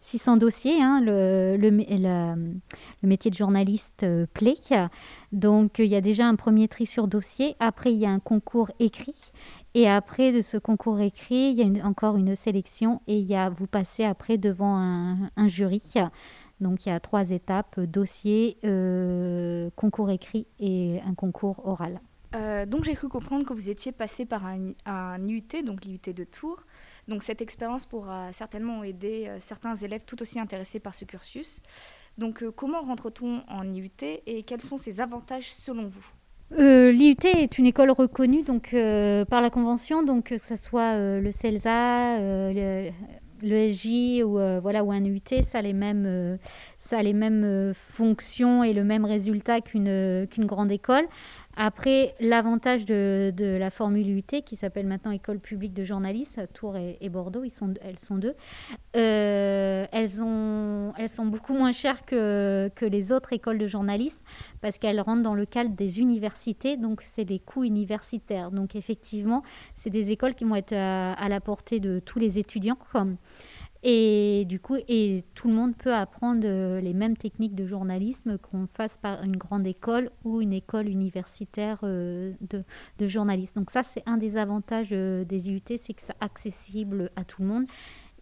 600 0.00 0.36
dossiers. 0.38 0.82
Hein, 0.82 1.00
le, 1.02 1.70
métier 3.02 3.30
de 3.30 3.36
journaliste 3.36 4.02
euh, 4.02 4.26
plaît. 4.32 4.56
Donc, 5.32 5.78
il 5.78 5.86
y 5.86 5.96
a 5.96 6.00
déjà 6.00 6.26
un 6.26 6.34
premier 6.34 6.68
tri 6.68 6.86
sur 6.86 7.08
dossier. 7.08 7.56
Après, 7.60 7.92
il 7.92 7.98
y 7.98 8.06
a 8.06 8.10
un 8.10 8.20
concours 8.20 8.70
écrit. 8.80 9.32
Et 9.74 9.88
après 9.88 10.32
de 10.32 10.40
ce 10.40 10.56
concours 10.56 11.00
écrit, 11.00 11.50
il 11.50 11.58
y 11.58 11.80
a 11.80 11.86
encore 11.86 12.16
une 12.16 12.34
sélection 12.34 13.02
et 13.06 13.18
il 13.18 13.26
y 13.26 13.34
a, 13.34 13.50
vous 13.50 13.66
passez 13.66 14.04
après 14.04 14.38
devant 14.38 14.76
un, 14.76 15.48
jury. 15.48 15.82
Donc 16.60 16.86
il 16.86 16.88
y 16.88 16.92
a 16.92 17.00
trois 17.00 17.30
étapes, 17.30 17.78
dossier, 17.80 18.58
euh, 18.64 19.70
concours 19.76 20.10
écrit 20.10 20.46
et 20.58 21.00
un 21.06 21.14
concours 21.14 21.66
oral. 21.66 22.00
Euh, 22.34 22.66
donc 22.66 22.84
j'ai 22.84 22.94
cru 22.94 23.08
comprendre 23.08 23.46
que 23.46 23.54
vous 23.54 23.70
étiez 23.70 23.92
passé 23.92 24.26
par 24.26 24.44
un, 24.44 24.72
un 24.84 25.28
UT, 25.28 25.62
donc 25.64 25.84
l'UT 25.84 26.12
de 26.12 26.24
Tours. 26.24 26.62
Donc 27.06 27.22
cette 27.22 27.40
expérience 27.40 27.86
pourra 27.86 28.32
certainement 28.32 28.82
aider 28.84 29.26
euh, 29.28 29.38
certains 29.40 29.76
élèves 29.76 30.04
tout 30.04 30.20
aussi 30.20 30.38
intéressés 30.40 30.80
par 30.80 30.94
ce 30.94 31.04
cursus. 31.04 31.62
Donc 32.16 32.44
comment 32.56 32.82
rentre-t-on 32.82 33.44
en 33.48 33.72
IUT 33.72 33.90
et 34.26 34.42
quels 34.42 34.62
sont 34.62 34.76
ses 34.76 35.00
avantages 35.00 35.52
selon 35.52 35.86
vous? 35.86 36.04
Euh, 36.58 36.90
L'IUT 36.90 37.16
est 37.24 37.58
une 37.58 37.66
école 37.66 37.90
reconnue 37.90 38.42
donc, 38.42 38.70
euh, 38.72 39.24
par 39.24 39.42
la 39.42 39.50
Convention, 39.50 40.02
donc 40.02 40.24
que 40.24 40.38
ce 40.38 40.56
soit 40.56 40.94
euh, 40.94 41.20
le 41.20 41.30
CELSA, 41.30 42.18
le, 42.52 43.72
SJ 43.72 44.22
ou, 44.24 44.38
voilà, 44.60 44.82
ou 44.82 44.90
un 44.90 45.04
UT, 45.04 45.42
ça 45.42 45.58
a 45.58 45.62
les 45.62 45.72
mêmes, 45.72 46.38
ça 46.76 47.02
les 47.02 47.12
mêmes 47.12 47.72
fonctions 47.74 48.64
et 48.64 48.72
le 48.72 48.82
même 48.82 49.04
résultat 49.04 49.60
qu'une 49.60 50.26
qu'une 50.28 50.46
grande 50.46 50.72
école. 50.72 51.06
Après, 51.60 52.14
l'avantage 52.20 52.84
de, 52.84 53.56
la 53.58 53.70
formule 53.72 54.16
UT, 54.16 54.42
qui 54.46 54.54
s'appelle 54.54 54.86
maintenant 54.86 55.10
École 55.10 55.40
publique 55.40 55.74
de 55.74 55.82
journalisme, 55.82 56.46
Tours 56.54 56.76
et, 56.76 57.08
Bordeaux, 57.08 57.42
elles 57.82 57.98
sont 57.98 58.16
deux, 58.16 58.36
euh, 58.94 59.84
elles, 59.90 60.22
ont, 60.22 60.92
elles 60.96 61.08
sont 61.08 61.26
beaucoup 61.26 61.54
moins 61.54 61.72
chères 61.72 62.06
que, 62.06 62.70
que 62.76 62.86
les 62.86 63.10
autres 63.10 63.32
écoles 63.32 63.58
de 63.58 63.66
journalisme 63.66 64.22
parce 64.60 64.78
qu'elles 64.78 65.00
rentrent 65.00 65.24
dans 65.24 65.34
le 65.34 65.46
cadre 65.46 65.70
des 65.70 65.98
universités, 65.98 66.76
donc 66.76 67.02
c'est 67.02 67.24
des 67.24 67.40
coûts 67.40 67.64
universitaires. 67.64 68.52
Donc 68.52 68.76
effectivement, 68.76 69.42
c'est 69.74 69.90
des 69.90 70.12
écoles 70.12 70.36
qui 70.36 70.44
vont 70.44 70.54
être 70.54 70.74
à, 70.74 71.28
la 71.28 71.40
portée 71.40 71.80
de 71.80 71.98
tous 71.98 72.20
les 72.20 72.38
étudiants. 72.38 72.78
Et 73.82 74.44
du 74.48 74.58
coup, 74.58 74.76
et 74.88 75.24
tout 75.34 75.48
le 75.48 75.54
monde 75.54 75.76
peut 75.76 75.94
apprendre 75.94 76.42
euh, 76.44 76.80
les 76.80 76.94
mêmes 76.94 77.16
techniques 77.16 77.54
de 77.54 77.66
journalisme 77.66 78.36
qu'on 78.38 78.66
fasse 78.66 78.98
par 78.98 79.22
une 79.22 79.36
grande 79.36 79.66
école 79.66 80.10
ou 80.24 80.40
une 80.40 80.52
école 80.52 80.88
universitaire 80.88 81.78
euh, 81.84 82.32
de, 82.40 82.64
de 82.98 83.06
journalisme. 83.06 83.60
Donc 83.60 83.70
ça, 83.70 83.84
c'est 83.84 84.02
un 84.06 84.16
des 84.16 84.36
avantages 84.36 84.88
euh, 84.90 85.24
des 85.24 85.50
IUT, 85.50 85.62
c'est 85.76 85.94
que 85.94 86.02
c'est 86.02 86.16
accessible 86.20 87.10
à 87.14 87.24
tout 87.24 87.42
le 87.42 87.48
monde. 87.48 87.66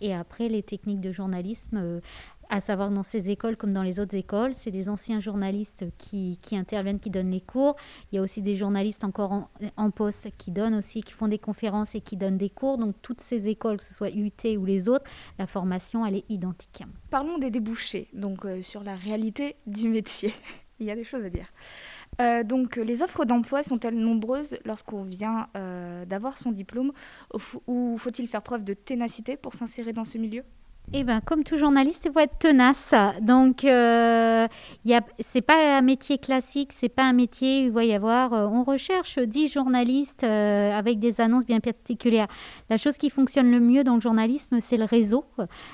Et 0.03 0.13
après, 0.13 0.51
les 0.51 0.63
techniques 0.63 1.01
de 1.01 1.11
journalisme, 1.11 2.03
à 2.51 2.61
savoir 2.61 2.91
dans 2.91 3.03
ces 3.03 3.31
écoles 3.31 3.57
comme 3.57 3.73
dans 3.73 3.83
les 3.83 4.01
autres 4.01 4.15
écoles. 4.15 4.55
C'est 4.55 4.71
des 4.71 4.89
anciens 4.89 5.21
journalistes 5.21 5.85
qui, 5.99 6.39
qui, 6.43 6.57
interviennent, 6.57 7.01
qui 7.01 7.11
donnent 7.11 7.31
les 7.31 7.41
cours. 7.41 7.77
Il 8.11 8.17
y 8.17 8.19
a 8.19 8.23
aussi 8.23 8.43
des 8.43 8.57
journalistes 8.57 9.05
encore 9.05 9.49
en, 9.77 9.91
poste 9.91 10.29
qui 10.37 10.51
donnent 10.51 10.75
aussi, 10.75 11.03
qui 11.03 11.13
font 11.13 11.29
des 11.29 11.39
conférences 11.39 11.95
et 11.95 12.01
qui 12.01 12.17
donnent 12.17 12.39
des 12.39 12.51
cours. 12.51 12.79
Donc 12.79 12.95
toutes 13.03 13.21
ces 13.21 13.49
écoles, 13.49 13.79
que 13.79 13.85
ce 13.85 13.95
soit 13.95 14.11
UT 14.11 14.59
ou 14.59 14.65
les 14.65 14.89
autres, 14.89 15.05
la 15.39 15.47
formation, 15.47 16.05
elle 16.05 16.17
est 16.17 16.25
identique. 16.29 16.83
Parlons 17.11 17.39
des 17.39 17.51
débouchés, 17.51 18.09
donc 18.13 18.45
euh, 18.45 18.63
sur 18.63 18.83
la 18.83 18.95
réalité 18.95 19.57
du 19.67 19.89
métier. 19.89 20.33
Il 20.79 20.87
y 20.87 20.91
a 20.91 20.95
des 20.95 21.05
choses 21.05 21.25
à 21.25 21.31
dire. 21.31 21.47
Euh, 22.21 22.45
donc 22.45 22.77
les 22.77 23.03
offres 23.03 23.25
d'emploi 23.25 23.63
sont-elles 23.63 23.99
nombreuses 23.99 24.59
lorsqu'on 24.65 25.05
vient 25.05 25.49
euh, 25.57 26.05
d'avoir 26.05 26.37
son 26.37 26.53
diplôme? 26.53 26.93
Ou 27.67 27.97
faut-il 27.99 28.29
faire 28.29 28.43
preuve 28.43 28.63
de 28.65 28.75
ténacité 28.75 29.37
pour 29.37 29.55
s'insérer 29.55 29.93
dans 29.93 30.05
ce 30.05 30.19
milieu? 30.19 30.45
Eh 30.93 31.03
ben, 31.03 31.21
comme 31.21 31.43
tout 31.43 31.57
journaliste, 31.57 32.05
il 32.07 32.13
faut 32.13 32.21
être 32.21 32.39
tenace. 32.39 32.95
Donc, 33.21 33.65
euh, 33.65 34.47
ce 34.85 34.93
n'est 35.35 35.43
pas 35.43 35.79
un 35.79 35.83
métier 35.83 36.17
classique, 36.17 36.71
c'est 36.73 36.89
pas 36.89 37.03
un 37.03 37.13
métier 37.13 37.65
où 37.65 37.67
il 37.67 37.73
va 37.73 37.85
y 37.85 37.93
avoir. 37.93 38.33
Euh, 38.33 38.47
on 38.47 38.63
recherche 38.63 39.19
10 39.19 39.49
journalistes 39.49 40.23
euh, 40.23 40.71
avec 40.71 41.01
des 41.01 41.21
annonces 41.21 41.45
bien 41.45 41.59
particulières. 41.59 42.29
La 42.71 42.77
chose 42.77 42.97
qui 42.99 43.11
fonctionne 43.11 43.51
le 43.51 43.59
mieux 43.59 43.83
dans 43.83 43.97
le 43.97 44.01
journalisme, 44.01 44.61
c'est 44.61 44.77
le 44.77 44.85
réseau. 44.85 45.25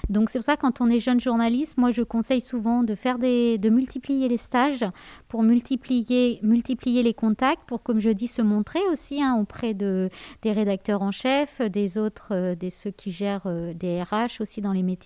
Donc, 0.09 0.31
c'est 0.31 0.39
pour 0.39 0.47
ça 0.47 0.57
quand 0.57 0.81
on 0.81 0.89
est 0.89 0.99
jeune 0.99 1.21
journaliste, 1.21 1.77
moi, 1.77 1.91
je 1.91 2.03
conseille 2.03 2.41
souvent 2.41 2.83
de 2.83 2.95
faire 2.95 3.19
des, 3.19 3.59
de 3.59 3.69
multiplier 3.69 4.29
les 4.29 4.39
stages 4.39 4.85
pour 5.29 5.43
multiplier, 5.43 6.41
multiplier 6.43 7.03
les 7.03 7.15
contacts, 7.15 7.65
pour, 7.67 7.83
comme 7.83 8.01
je 8.01 8.11
dis, 8.11 8.29
se 8.29 8.41
montrer 8.41 8.81
aussi 8.91 9.23
hein, 9.23 9.37
auprès 9.39 9.75
de, 9.75 10.09
des 10.41 10.53
rédacteurs 10.53 11.03
en 11.03 11.13
chef, 11.13 11.61
des 11.61 11.99
autres, 11.99 12.55
des 12.55 12.71
ceux 12.71 12.91
qui 12.91 13.13
gèrent 13.13 13.47
des 13.75 14.03
RH 14.03 14.41
aussi 14.41 14.63
dans 14.63 14.73
les 14.73 14.83
métiers 14.83 15.02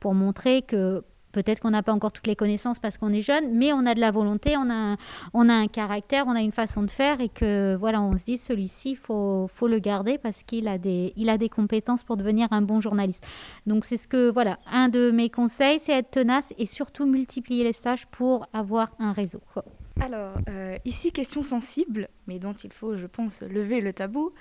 pour 0.00 0.14
montrer 0.14 0.62
que 0.62 1.02
peut-être 1.32 1.60
qu'on 1.60 1.70
n'a 1.70 1.82
pas 1.82 1.92
encore 1.92 2.12
toutes 2.12 2.26
les 2.26 2.36
connaissances 2.36 2.78
parce 2.78 2.98
qu'on 2.98 3.12
est 3.12 3.22
jeune, 3.22 3.52
mais 3.52 3.72
on 3.72 3.86
a 3.86 3.94
de 3.94 4.00
la 4.00 4.10
volonté, 4.10 4.56
on 4.56 4.70
a, 4.70 4.96
un, 5.34 5.66
caractère, 5.66 6.24
on 6.26 6.34
a 6.34 6.40
une 6.40 6.52
façon 6.52 6.82
de 6.82 6.90
faire 6.90 7.20
et 7.20 7.28
que 7.28 7.76
voilà, 7.78 8.00
on 8.00 8.16
se 8.18 8.24
dit 8.24 8.36
celui-ci, 8.36 8.90
il 8.92 8.96
faut, 8.96 9.48
le 9.62 9.78
garder 9.78 10.18
parce 10.18 10.42
qu'il 10.42 10.66
a, 10.68 10.78
des, 10.78 11.12
il 11.16 11.28
a 11.28 11.38
des 11.38 11.48
compétences 11.48 12.02
pour 12.02 12.16
devenir 12.16 12.48
un 12.50 12.62
bon 12.62 12.80
journaliste. 12.80 13.24
Donc 13.66 13.84
c'est 13.84 13.96
ce 13.96 14.08
que, 14.08 14.30
voilà, 14.30 14.58
un 14.66 14.88
de 14.88 15.10
mes 15.10 15.30
conseils, 15.30 15.78
c'est 15.80 15.92
être 15.92 16.10
tenace 16.10 16.46
et 16.56 16.66
surtout 16.66 17.06
multiplier 17.06 17.64
les 17.64 17.72
stages 17.72 18.06
pour 18.06 18.46
avoir 18.52 18.88
un 18.98 19.12
réseau. 19.12 19.40
Alors, 20.00 20.34
euh, 20.48 20.78
ici, 20.84 21.10
question 21.12 21.42
sensible, 21.42 22.08
mais 22.26 22.38
dont 22.38 22.52
il 22.52 22.72
faut, 22.72 22.96
je 22.96 23.06
pense, 23.06 23.42
lever 23.42 23.80
le 23.80 23.92
tabou. 23.92 24.32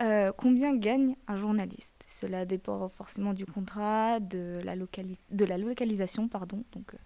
Euh, 0.00 0.32
combien 0.36 0.76
gagne 0.76 1.16
un 1.26 1.36
journaliste? 1.36 1.97
Cela 2.10 2.46
dépend 2.46 2.88
forcément 2.88 3.34
du 3.34 3.44
contrat, 3.44 4.18
de 4.18 4.60
la, 4.64 4.74
de 4.76 5.44
la 5.44 5.58
localisation, 5.58 6.26
pardon. 6.26 6.64
Euh, 6.74 6.96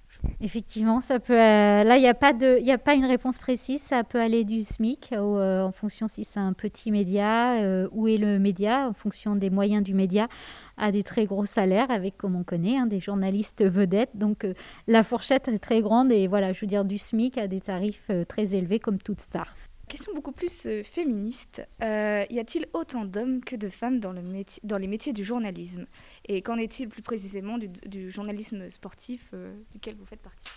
Effectivement, 0.40 1.00
ça 1.00 1.18
peut. 1.18 1.32
Euh, 1.32 1.82
là, 1.82 1.96
il 1.96 2.00
n'y 2.00 2.08
a 2.08 2.14
pas 2.14 2.32
il 2.40 2.70
a 2.70 2.78
pas 2.78 2.94
une 2.94 3.04
réponse 3.04 3.38
précise. 3.38 3.82
Ça 3.82 4.04
peut 4.04 4.20
aller 4.20 4.44
du 4.44 4.62
SMIC 4.62 5.08
euh, 5.12 5.62
en 5.62 5.72
fonction 5.72 6.06
si 6.06 6.22
c'est 6.22 6.38
un 6.38 6.52
petit 6.52 6.92
média, 6.92 7.88
où 7.90 8.06
est 8.06 8.16
le 8.16 8.38
média, 8.38 8.88
en 8.88 8.92
fonction 8.92 9.34
des 9.34 9.50
moyens 9.50 9.82
du 9.82 9.92
média, 9.92 10.28
à 10.76 10.92
des 10.92 11.02
très 11.02 11.26
gros 11.26 11.46
salaires, 11.46 11.90
avec 11.90 12.16
comme 12.16 12.36
on 12.36 12.44
connaît, 12.44 12.78
hein, 12.78 12.86
des 12.86 13.00
journalistes 13.00 13.64
vedettes. 13.64 14.16
Donc 14.16 14.46
la 14.86 15.02
fourchette 15.02 15.48
est 15.48 15.58
très 15.58 15.80
grande 15.82 16.12
et 16.12 16.28
voilà, 16.28 16.52
je 16.52 16.60
veux 16.60 16.68
dire 16.68 16.84
du 16.84 16.96
SMIC 16.96 17.38
à 17.38 17.48
des 17.48 17.60
tarifs 17.60 18.08
très 18.28 18.54
élevés 18.54 18.78
comme 18.78 18.98
toute 18.98 19.20
star. 19.20 19.56
Question 19.92 20.14
beaucoup 20.14 20.32
plus 20.32 20.64
euh, 20.64 20.82
féministe. 20.82 21.60
Euh, 21.82 22.24
y 22.30 22.38
a-t-il 22.38 22.66
autant 22.72 23.04
d'hommes 23.04 23.44
que 23.44 23.56
de 23.56 23.68
femmes 23.68 24.00
dans, 24.00 24.12
le 24.12 24.22
dans 24.62 24.78
les 24.78 24.86
métiers 24.86 25.12
du 25.12 25.22
journalisme? 25.22 25.84
Et 26.26 26.40
qu'en 26.40 26.56
est-il 26.56 26.88
plus 26.88 27.02
précisément 27.02 27.58
du, 27.58 28.10
journalisme 28.10 28.70
sportif 28.70 29.28
euh, 29.34 29.54
duquel 29.70 29.96
vous 29.96 30.06
faites 30.06 30.22
partie? 30.22 30.48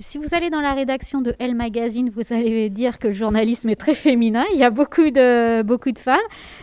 Si 0.00 0.18
vous 0.18 0.26
allez 0.32 0.50
dans 0.50 0.60
la 0.60 0.74
rédaction 0.74 1.20
de 1.20 1.34
Elle 1.38 1.54
Magazine, 1.54 2.10
vous 2.10 2.32
allez 2.32 2.70
dire 2.70 2.98
que 2.98 3.08
le 3.08 3.14
journalisme 3.14 3.68
est 3.68 3.76
très 3.76 3.94
féminin. 3.94 4.44
Il 4.52 4.58
y 4.58 4.64
a 4.64 4.70
beaucoup 4.70 5.10
de, 5.10 5.62
beaucoup 5.62 5.90
de 5.90 5.98
femmes. 5.98 6.18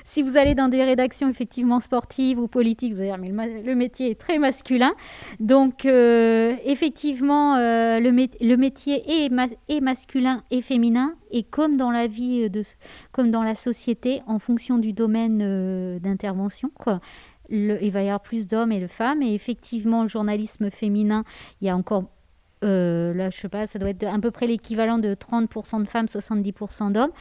Si 0.06 0.22
vous 0.22 0.38
allez 0.38 0.56
dans 0.56 0.68
des 0.68 0.84
rédactions 0.84 1.30
effectivement 1.30 1.80
sportives 1.80 2.40
ou 2.40 2.48
politiques, 2.48 2.94
vous 2.94 3.02
allez 3.02 3.10
dire 3.10 3.18
mais 3.18 3.62
le, 3.62 3.76
métier 3.76 4.12
est 4.12 4.20
très 4.20 4.40
masculin. 4.40 4.94
Donc 5.40 5.86
euh, 5.86 6.56
effectivement, 6.64 7.56
euh, 7.56 8.00
le, 8.00 8.10
le, 8.10 8.58
métier 8.58 9.26
est, 9.26 9.82
masculin 9.82 10.44
et 10.52 10.62
féminin. 10.62 11.16
Et 11.32 11.44
comme 11.44 11.76
dans 11.76 11.92
la 11.92 12.08
vie, 12.08 12.50
de, 12.50 12.64
comme 13.12 13.32
dans 13.32 13.44
la 13.44 13.56
société, 13.56 14.22
en 14.28 14.40
fonction 14.40 14.78
du 14.78 14.94
domaine 14.94 15.42
euh, 15.42 16.00
d'intervention, 16.00 16.72
il 17.50 17.92
va 17.92 18.02
y 18.02 18.06
avoir 18.06 18.22
plus 18.22 18.48
d'hommes 18.48 18.72
et 18.72 18.80
de 18.80 18.88
femmes. 18.88 19.22
Et 19.22 19.34
effectivement, 19.34 20.04
le 20.04 20.10
journalisme 20.10 20.72
féminin, 20.72 21.26
il 21.62 21.68
y 21.68 21.70
a 21.70 21.76
encore 21.76 22.06
euh, 22.64 23.14
là, 23.14 23.30
je 23.30 23.38
sais 23.38 23.50
pas, 23.50 23.68
ça 23.68 23.80
doit 23.80 23.90
être 23.90 24.04
à 24.04 24.18
peu 24.20 24.32
près 24.32 24.48
l'équivalent 24.48 24.98
de 24.98 25.14
30% 25.14 25.84
de 25.84 25.88
femmes, 25.88 26.06
70% 26.06 26.92
d'hommes. 26.92 27.12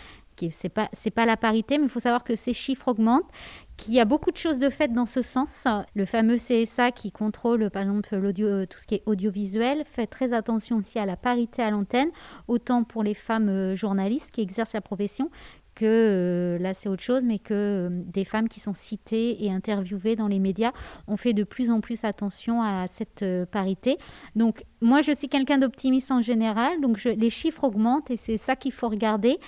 Ce 0.41 0.47
n'est 0.47 0.71
pas, 0.71 0.91
pas 1.15 1.27
la 1.27 1.37
parité, 1.37 1.79
mais 1.79 1.85
il 1.85 1.91
faut 1.91 2.01
savoir 2.01 2.25
que 2.25 2.35
ces 2.35 2.53
chiffres 2.53 2.89
augmentent, 2.89 3.31
qu'il 3.77 3.95
y 3.95 4.01
a 4.01 4.05
beaucoup 4.05 4.33
de 4.33 4.37
choses 4.37 4.59
de 4.59 4.69
fait 4.69 4.93
dans 4.93 5.07
ce 5.07 5.23
sens. 5.23 5.67
Le 5.95 6.05
fameux 6.05 6.37
CSA 6.37 6.91
qui 6.91 7.13
contrôle, 7.13 7.71
par 7.71 7.83
exemple, 7.83 8.17
l'audio, 8.17 8.67
tout 8.67 8.79
ce 8.79 8.87
qui 8.87 8.97
est 8.97 9.03
audiovisuel, 9.07 9.85
fait 9.85 10.07
très 10.07 10.33
attention 10.33 10.77
aussi 10.77 10.99
à 10.99 11.07
la 11.07 11.17
parité 11.17 11.63
à 11.63 11.71
l'antenne, 11.71 12.11
autant 12.49 12.85
pour 12.85 13.03
les 13.03 13.15
femmes 13.15 13.49
euh, 13.49 13.75
journalistes 13.77 14.33
qui 14.33 14.41
exercent 14.41 14.73
la 14.73 14.81
profession 14.81 15.31
que 15.75 15.85
euh, 15.85 16.59
là 16.59 16.75
c'est 16.75 16.89
autre 16.89 17.03
chose, 17.03 17.23
mais 17.25 17.39
que 17.39 17.55
euh, 17.55 17.89
des 17.91 18.25
femmes 18.25 18.49
qui 18.49 18.61
sont 18.61 18.75
citées 18.75 19.45
et 19.45 19.51
interviewées 19.51 20.17
dans 20.17 20.29
les 20.29 20.39
médias 20.39 20.73
ont 21.09 21.17
fait 21.17 21.33
de 21.33 21.45
plus 21.45 21.71
en 21.71 21.81
plus 21.81 22.05
attention 22.05 22.63
à 22.63 22.87
cette 22.87 23.23
euh, 23.23 23.47
parité. 23.47 23.99
Donc 24.37 24.65
moi 24.81 25.03
je 25.03 25.13
suis 25.13 25.29
quelqu'un 25.29 25.59
d'optimiste 25.59 26.11
en 26.11 26.21
général, 26.21 26.81
donc 26.81 27.03
les 27.05 27.31
chiffres 27.31 27.65
augmentent 27.65 28.11
et 28.11 28.17
c'est 28.17 28.39
ça 28.39 28.57
qu'il 28.57 28.73
faut 28.73 28.89
regarder. 28.89 29.39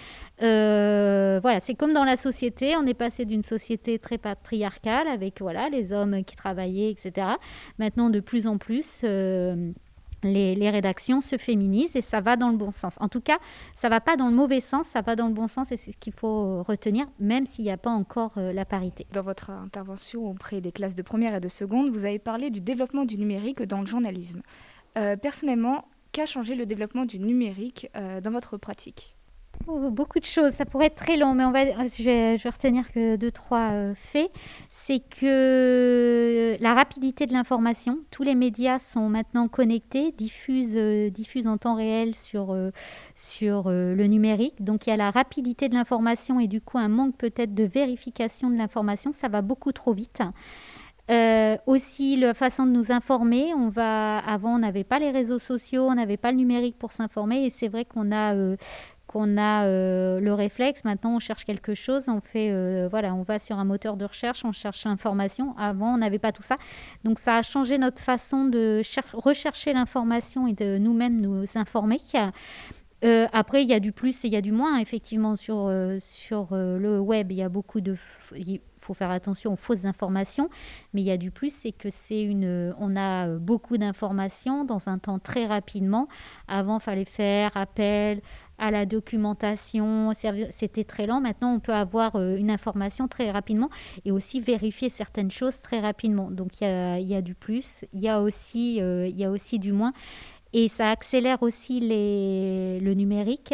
voilà, 0.40 1.61
c'est 1.61 1.75
comme 1.75 1.92
dans 1.92 2.04
la 2.04 2.16
société, 2.16 2.76
on 2.76 2.87
est 2.87 2.95
passé 2.95 3.25
d'une 3.25 3.45
société 3.45 3.99
très 3.99 4.18
patriarcale 4.18 5.09
avec 5.09 5.40
voilà 5.40 5.68
les 5.68 5.92
hommes 5.92 6.25
qui 6.25 6.37
travaillaient, 6.37 6.90
etc. 6.90 7.26
Maintenant 7.78 8.11
de 8.11 8.21
plus 8.21 8.47
en 8.47 8.59
plus 8.59 9.04
les, 10.33 10.71
rédactions 10.71 11.21
se 11.21 11.38
féminisent 11.38 11.97
et 11.97 12.02
ça 12.02 12.21
va 12.21 12.37
dans 12.37 12.50
le 12.50 12.56
bon 12.56 12.71
sens. 12.71 12.97
En 13.00 13.09
tout 13.09 13.21
cas, 13.21 13.38
ça 13.76 13.88
va 13.88 14.00
pas 14.00 14.16
dans 14.16 14.28
le 14.28 14.35
mauvais 14.35 14.61
sens, 14.61 14.87
ça 14.87 15.00
va 15.00 15.16
dans 15.16 15.28
le 15.28 15.35
bon 15.35 15.49
sens 15.49 15.73
et 15.73 15.76
c'est 15.76 15.92
ce 15.92 15.97
qu'il 15.97 16.12
faut 16.12 16.62
retenir, 16.62 17.06
même 17.18 17.47
s'il 17.47 17.64
n'y 17.64 17.71
a 17.71 17.76
pas 17.76 17.90
encore 17.90 18.35
euh, 18.37 18.52
la 18.52 18.64
parité. 18.64 19.06
Dans 19.12 19.23
votre 19.23 19.50
intervention 19.50 20.28
auprès 20.28 20.61
des 20.61 20.73
classes 20.73 20.95
de 20.95 21.02
première 21.02 21.35
et 21.35 21.40
de 21.40 21.49
seconde, 21.49 21.90
vous 21.90 22.04
avez 22.04 22.18
parlé 22.18 22.50
du 22.50 22.61
développement 22.61 23.04
du 23.04 23.18
numérique 23.18 23.62
dans 23.62 23.80
le 23.80 23.87
journalisme. 23.87 24.42
Euh, 24.97 25.16
personnellement, 25.16 25.88
qu'a 26.12 26.26
changé 26.26 26.54
le 26.54 26.66
développement 26.66 27.04
du 27.04 27.18
numérique 27.18 27.88
euh, 27.97 28.21
dans 28.21 28.30
votre 28.30 28.56
pratique? 28.56 29.15
Beaucoup 29.66 30.20
de 30.20 30.25
choses. 30.25 30.52
Ça 30.52 30.64
pourrait 30.64 30.86
être 30.86 30.96
très 30.96 31.16
long, 31.16 31.34
mais 31.34 31.44
on 31.44 31.50
va, 31.50 31.64
je, 31.64 32.02
vais, 32.02 32.36
retenir 32.36 32.90
que 32.92 33.16
deux, 33.16 33.30
trois 33.30 33.70
euh, 33.72 33.94
faits. 33.94 34.30
C'est 34.70 35.00
que 35.00 36.56
la 36.60 36.75
rapidité 36.75 37.26
de 37.26 37.32
l'information, 37.32 37.98
tous 38.10 38.22
les 38.22 38.34
médias 38.34 38.78
sont 38.78 39.08
maintenant 39.08 39.48
connectés, 39.48 40.12
diffusent, 40.12 40.76
euh, 40.76 41.10
diffusent 41.10 41.46
en 41.46 41.56
temps 41.56 41.75
réel 41.75 42.14
sur, 42.14 42.52
euh, 42.52 42.70
sur 43.14 43.70
le 43.70 44.06
numérique. 44.06 44.62
Donc 44.62 44.86
il 44.86 44.90
y 44.90 44.92
a 44.92 44.96
la 44.96 45.10
rapidité 45.10 45.68
de 45.68 45.75
l'information 45.75 46.38
et 46.40 46.46
du 46.46 46.60
coup 46.60 46.78
un 46.78 46.88
manque 46.88 47.16
peut-être 47.16 47.54
de 47.54 47.64
vérification 47.64 48.50
de 48.50 48.56
l'information. 48.56 49.12
Ça 49.12 49.28
va 49.28 49.42
beaucoup 49.42 49.72
trop 49.72 49.92
vite. 49.92 50.22
aussi 51.66 52.16
la 52.16 52.34
façon 52.34 52.66
de 52.66 52.70
nous 52.70 52.92
informer. 52.92 53.54
On 53.54 53.68
va 53.68 54.18
avant 54.18 54.56
on 54.56 54.58
n'avait 54.58 54.84
pas 54.84 54.98
les 54.98 55.10
réseaux 55.10 55.38
sociaux, 55.38 55.86
on 55.88 55.94
n'avait 55.94 56.16
pas 56.16 56.30
le 56.30 56.36
numérique 56.36 56.78
pour 56.78 56.92
s'informer 56.92 57.44
et 57.44 57.50
c'est 57.50 57.68
vrai 57.68 57.84
qu'on 57.84 58.12
a 58.12 58.34
qu'on 59.16 59.38
a 59.38 59.64
euh, 59.64 60.20
le 60.20 60.35
réflexe. 60.35 60.85
Maintenant, 60.85 61.16
on 61.16 61.18
cherche 61.20 61.46
quelque 61.46 61.73
chose, 61.73 62.04
on 62.08 62.20
fait, 62.20 62.50
euh, 62.50 62.87
voilà, 62.90 63.14
on 63.14 63.23
va 63.23 63.38
sur 63.38 63.58
un 63.58 63.64
moteur 63.64 63.96
de 63.96 64.04
recherche, 64.04 64.44
on 64.44 64.52
cherche 64.52 64.85
l'information. 64.85 65.56
Avant, 65.56 65.94
on 65.94 65.96
n'avait 65.96 66.18
pas 66.18 66.32
tout 66.32 66.42
ça. 66.42 66.58
Donc, 67.02 67.18
ça 67.18 67.37
a 67.37 67.42
changé 67.42 67.78
notre 67.78 68.02
façon 68.02 68.44
de 68.44 68.82
rechercher 69.14 69.73
l'information 69.73 70.46
et 70.46 70.52
de 70.52 70.76
nous-mêmes 70.76 71.18
nous 71.18 71.46
informer. 71.54 71.99
après, 73.32 73.62
il 73.62 73.70
y 73.70 73.73
a 73.73 73.80
du 73.80 73.92
plus 73.92 74.23
et 74.25 74.28
il 74.28 74.35
y 74.35 74.37
a 74.37 74.42
du 74.42 74.52
moins. 74.52 74.76
Effectivement, 74.80 75.35
sur, 75.37 75.73
sur 75.99 76.49
le 76.52 77.00
web, 77.00 77.32
il 77.32 77.38
y 77.38 77.42
a 77.42 77.49
beaucoup 77.49 77.80
de 77.80 77.96
faut 78.87 78.94
faire 78.94 79.11
attention 79.11 79.54
aux 79.54 79.56
fausses 79.56 79.85
informations, 79.85 80.49
mais 80.94 81.00
il 81.00 81.04
y 81.04 81.11
a 81.11 81.16
du 81.16 81.32
plus, 81.32 81.52
c'est 81.52 81.73
que 81.73 81.88
c'est 81.90 82.23
une, 82.23 82.73
on 82.78 82.96
a 82.96 83.26
beaucoup 83.26 83.78
d'informations 83.78 84.64
dans 84.64 84.88
un 84.88 84.99
temps 84.99 85.18
très 85.18 85.46
rapidement. 85.46 86.06
Avant, 86.46 86.78
fallait 86.78 87.04
faire 87.04 87.50
appel 87.56 88.20
à 88.58 88.70
la 88.70 88.86
documentation, 88.86 90.12
c'était 90.50 90.84
très 90.84 91.06
lent. 91.06 91.20
Maintenant, 91.20 91.54
on 91.54 91.60
peut 91.60 91.75
avoir 91.75 92.16
euh, 92.16 92.36
une 92.36 92.50
information 92.50 93.08
très 93.08 93.30
rapidement 93.30 93.70
et 94.04 94.10
aussi 94.10 94.40
vérifier 94.40 94.88
certaines 94.88 95.30
choses 95.30 95.60
très 95.62 95.80
rapidement. 95.80 96.30
Donc, 96.30 96.60
il 96.60 97.06
y 97.06 97.14
a, 97.14 97.22
du 97.22 97.34
plus, 97.34 97.84
il 97.92 98.00
y 98.00 98.08
a 98.08 98.20
aussi, 98.20 98.80
euh, 98.80 99.08
y 99.08 99.25
a 99.25 99.30
aussi 99.30 99.58
du 99.58 99.72
moins. 99.72 99.92
Et 100.52 100.68
ça 100.68 100.90
accélère 100.90 101.42
aussi 101.42 101.80
le 101.82 102.94
numérique, 102.94 103.52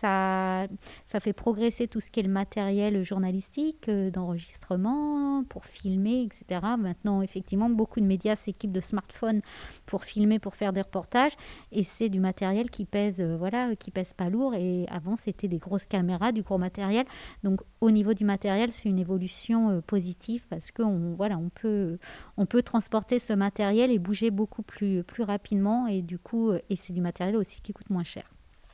ça, 0.00 0.66
ça 1.14 1.20
fait 1.20 1.32
progresser 1.32 1.86
tout 1.86 2.00
ce 2.00 2.10
qui 2.10 2.18
est 2.18 2.24
le 2.24 2.28
matériel 2.28 3.04
journalistique, 3.04 3.88
euh, 3.88 4.10
d'enregistrement, 4.10 5.44
pour 5.44 5.64
filmer, 5.64 6.22
etc. 6.22 6.60
Maintenant, 6.76 7.22
effectivement, 7.22 7.70
beaucoup 7.70 8.00
de 8.00 8.04
médias 8.04 8.34
s'équipent 8.34 8.72
de 8.72 8.80
smartphones 8.80 9.40
pour 9.86 10.02
filmer, 10.02 10.40
pour 10.40 10.56
faire 10.56 10.72
des 10.72 10.80
reportages, 10.80 11.36
et 11.70 11.84
c'est 11.84 12.08
du 12.08 12.18
matériel 12.18 12.68
qui 12.68 12.84
pèse, 12.84 13.20
euh, 13.20 13.36
voilà, 13.36 13.76
qui 13.76 13.92
pèse 13.92 14.12
pas 14.12 14.28
lourd. 14.28 14.56
Et 14.56 14.88
avant, 14.90 15.14
c'était 15.14 15.46
des 15.46 15.58
grosses 15.58 15.86
caméras, 15.86 16.32
du 16.32 16.42
gros 16.42 16.58
matériel. 16.58 17.06
Donc, 17.44 17.60
au 17.80 17.92
niveau 17.92 18.12
du 18.12 18.24
matériel, 18.24 18.72
c'est 18.72 18.88
une 18.88 18.98
évolution 18.98 19.70
euh, 19.70 19.80
positive 19.82 20.44
parce 20.50 20.72
qu'on 20.72 21.14
voilà, 21.14 21.38
on 21.38 21.48
peut, 21.48 21.98
on 22.36 22.44
peut 22.44 22.62
transporter 22.62 23.20
ce 23.20 23.34
matériel 23.34 23.92
et 23.92 24.00
bouger 24.00 24.32
beaucoup 24.32 24.64
plus, 24.64 25.04
plus 25.04 25.22
rapidement, 25.22 25.86
et 25.86 26.02
du 26.02 26.18
coup, 26.18 26.50
et 26.54 26.74
c'est 26.74 26.92
du 26.92 27.00
matériel 27.00 27.36
aussi 27.36 27.60
qui 27.60 27.72
coûte 27.72 27.90
moins 27.90 28.02
cher. 28.02 28.24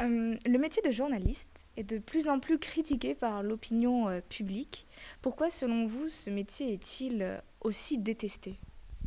Le 0.03 0.57
métier 0.57 0.81
de 0.83 0.91
journaliste 0.91 1.60
est 1.77 1.85
de 1.85 1.99
plus 1.99 2.29
en 2.29 2.41
plus 2.41 2.59
critiqué 2.59 3.15
par 3.15 3.43
l'opinion 3.43 4.09
euh, 4.09 4.21
publique. 4.29 4.87
Pourquoi, 5.23 5.51
selon 5.51 5.87
vous, 5.87 6.09
ce 6.09 6.31
métier 6.31 6.73
est-il 6.73 7.41
aussi 7.61 7.99
détesté? 7.99 8.59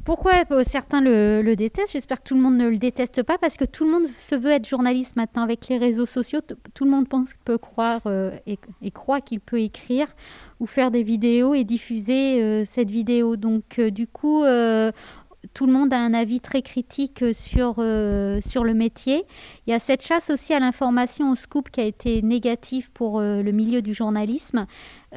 Pourquoi 0.06 0.34
certains 0.66 1.00
le, 1.00 1.54
détestent? 1.56 1.94
J'espère 1.94 2.22
que 2.22 2.28
tout 2.28 2.36
le 2.36 2.42
monde 2.42 2.58
ne 2.58 2.68
le 2.68 2.78
déteste 2.78 3.24
pas 3.24 3.38
parce 3.38 3.56
que 3.56 3.64
tout 3.64 3.86
le 3.86 3.92
monde 3.92 4.08
se 4.18 4.36
veut 4.36 4.52
être 4.52 4.68
journaliste 4.68 5.16
maintenant 5.16 5.44
avec 5.44 5.70
les 5.70 5.78
réseaux 5.78 6.06
sociaux. 6.06 6.42
Tout 6.74 6.84
le 6.84 6.92
monde 6.92 7.08
pense 7.08 7.30
qu'il 7.30 7.42
peut 7.46 7.58
croire 7.58 8.02
et, 8.46 8.58
croit 8.92 9.22
qu'il 9.22 9.40
peut 9.40 9.62
écrire 9.62 10.14
ou 10.60 10.66
faire 10.66 10.92
des 10.92 11.04
vidéos 11.04 11.54
et 11.54 11.64
diffuser 11.64 12.66
cette 12.66 12.92
vidéo. 12.92 13.38
Donc 13.38 13.80
du 13.80 14.06
coup, 14.06 14.44
tout 15.54 15.66
le 15.66 15.74
monde 15.74 15.94
a 15.94 15.98
un 15.98 16.14
avis 16.14 16.40
très 16.40 16.62
critique 16.62 17.24
sur, 17.34 17.76
euh, 17.78 18.40
sur 18.42 18.64
le 18.64 18.74
métier. 18.74 19.26
Il 19.68 19.72
y 19.72 19.74
a 19.74 19.80
cette 19.80 20.06
chasse 20.06 20.30
aussi 20.30 20.54
à 20.54 20.60
l'information, 20.60 21.32
au 21.32 21.36
scoop, 21.36 21.70
qui 21.70 21.82
a 21.82 21.86
été 21.86 22.22
négative 22.22 22.92
pour 22.92 23.20
euh, 23.20 23.42
le 23.42 23.52
milieu 23.52 23.82
du 23.82 23.94
journalisme. 23.94 24.66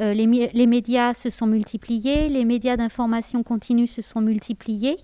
Euh, 0.00 0.14
les, 0.14 0.26
les, 0.52 0.66
médias 0.66 1.14
se 1.14 1.30
sont 1.30 1.46
multipliés, 1.46 2.28
les 2.28 2.44
médias 2.44 2.76
d'information 2.76 3.42
continue 3.42 3.86
se 3.86 4.02
sont 4.02 4.20
multipliés. 4.20 4.96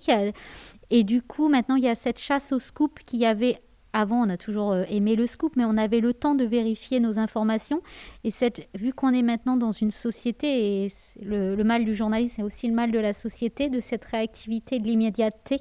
Et 0.89 1.03
du 1.03 1.21
coup, 1.21 1.49
maintenant, 1.49 1.75
il 1.75 1.83
y 1.83 1.89
a 1.89 1.95
cette 1.95 2.19
chasse 2.19 2.51
au 2.51 2.59
scoop 2.59 2.99
qui 3.05 3.25
avait 3.25 3.57
avant, 3.93 4.25
on 4.25 4.29
a 4.29 4.37
toujours 4.37 4.71
euh, 4.71 4.83
aimé 4.89 5.15
le 5.15 5.27
scoop, 5.27 5.55
mais 5.55 5.65
on 5.65 5.77
avait 5.77 5.99
le 5.99 6.13
temps 6.13 6.35
de 6.35 6.43
vérifier 6.43 6.99
nos 6.99 7.19
informations. 7.19 7.81
Et 8.23 8.31
cette, 8.31 8.67
vu 8.75 8.91
qu'on 8.91 9.13
est 9.13 9.21
maintenant 9.21 9.55
dans 9.55 9.71
une 9.71 9.91
société, 9.91 10.85
et 10.85 10.91
le, 11.21 11.55
mal 11.63 11.85
du 11.85 11.93
journalisme 11.93 12.33
c'est 12.35 12.43
aussi 12.43 12.67
le 12.67 12.73
mal 12.73 12.91
de 12.91 12.99
la 12.99 13.13
société, 13.13 13.69
de 13.69 13.79
cette 13.79 14.05
réactivité, 14.05 14.79
de 14.79 14.85
l'immédiateté, 14.85 15.57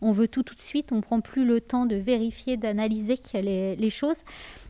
on 0.00 0.12
veut 0.12 0.28
tout 0.28 0.42
tout 0.42 0.54
de 0.54 0.62
suite, 0.62 0.92
on 0.92 1.00
prend 1.00 1.20
plus 1.20 1.44
le 1.44 1.60
temps 1.60 1.86
de 1.86 1.96
vérifier, 1.96 2.56
d'analyser 2.56 3.18
les, 3.34 3.90
choses. 3.90 4.16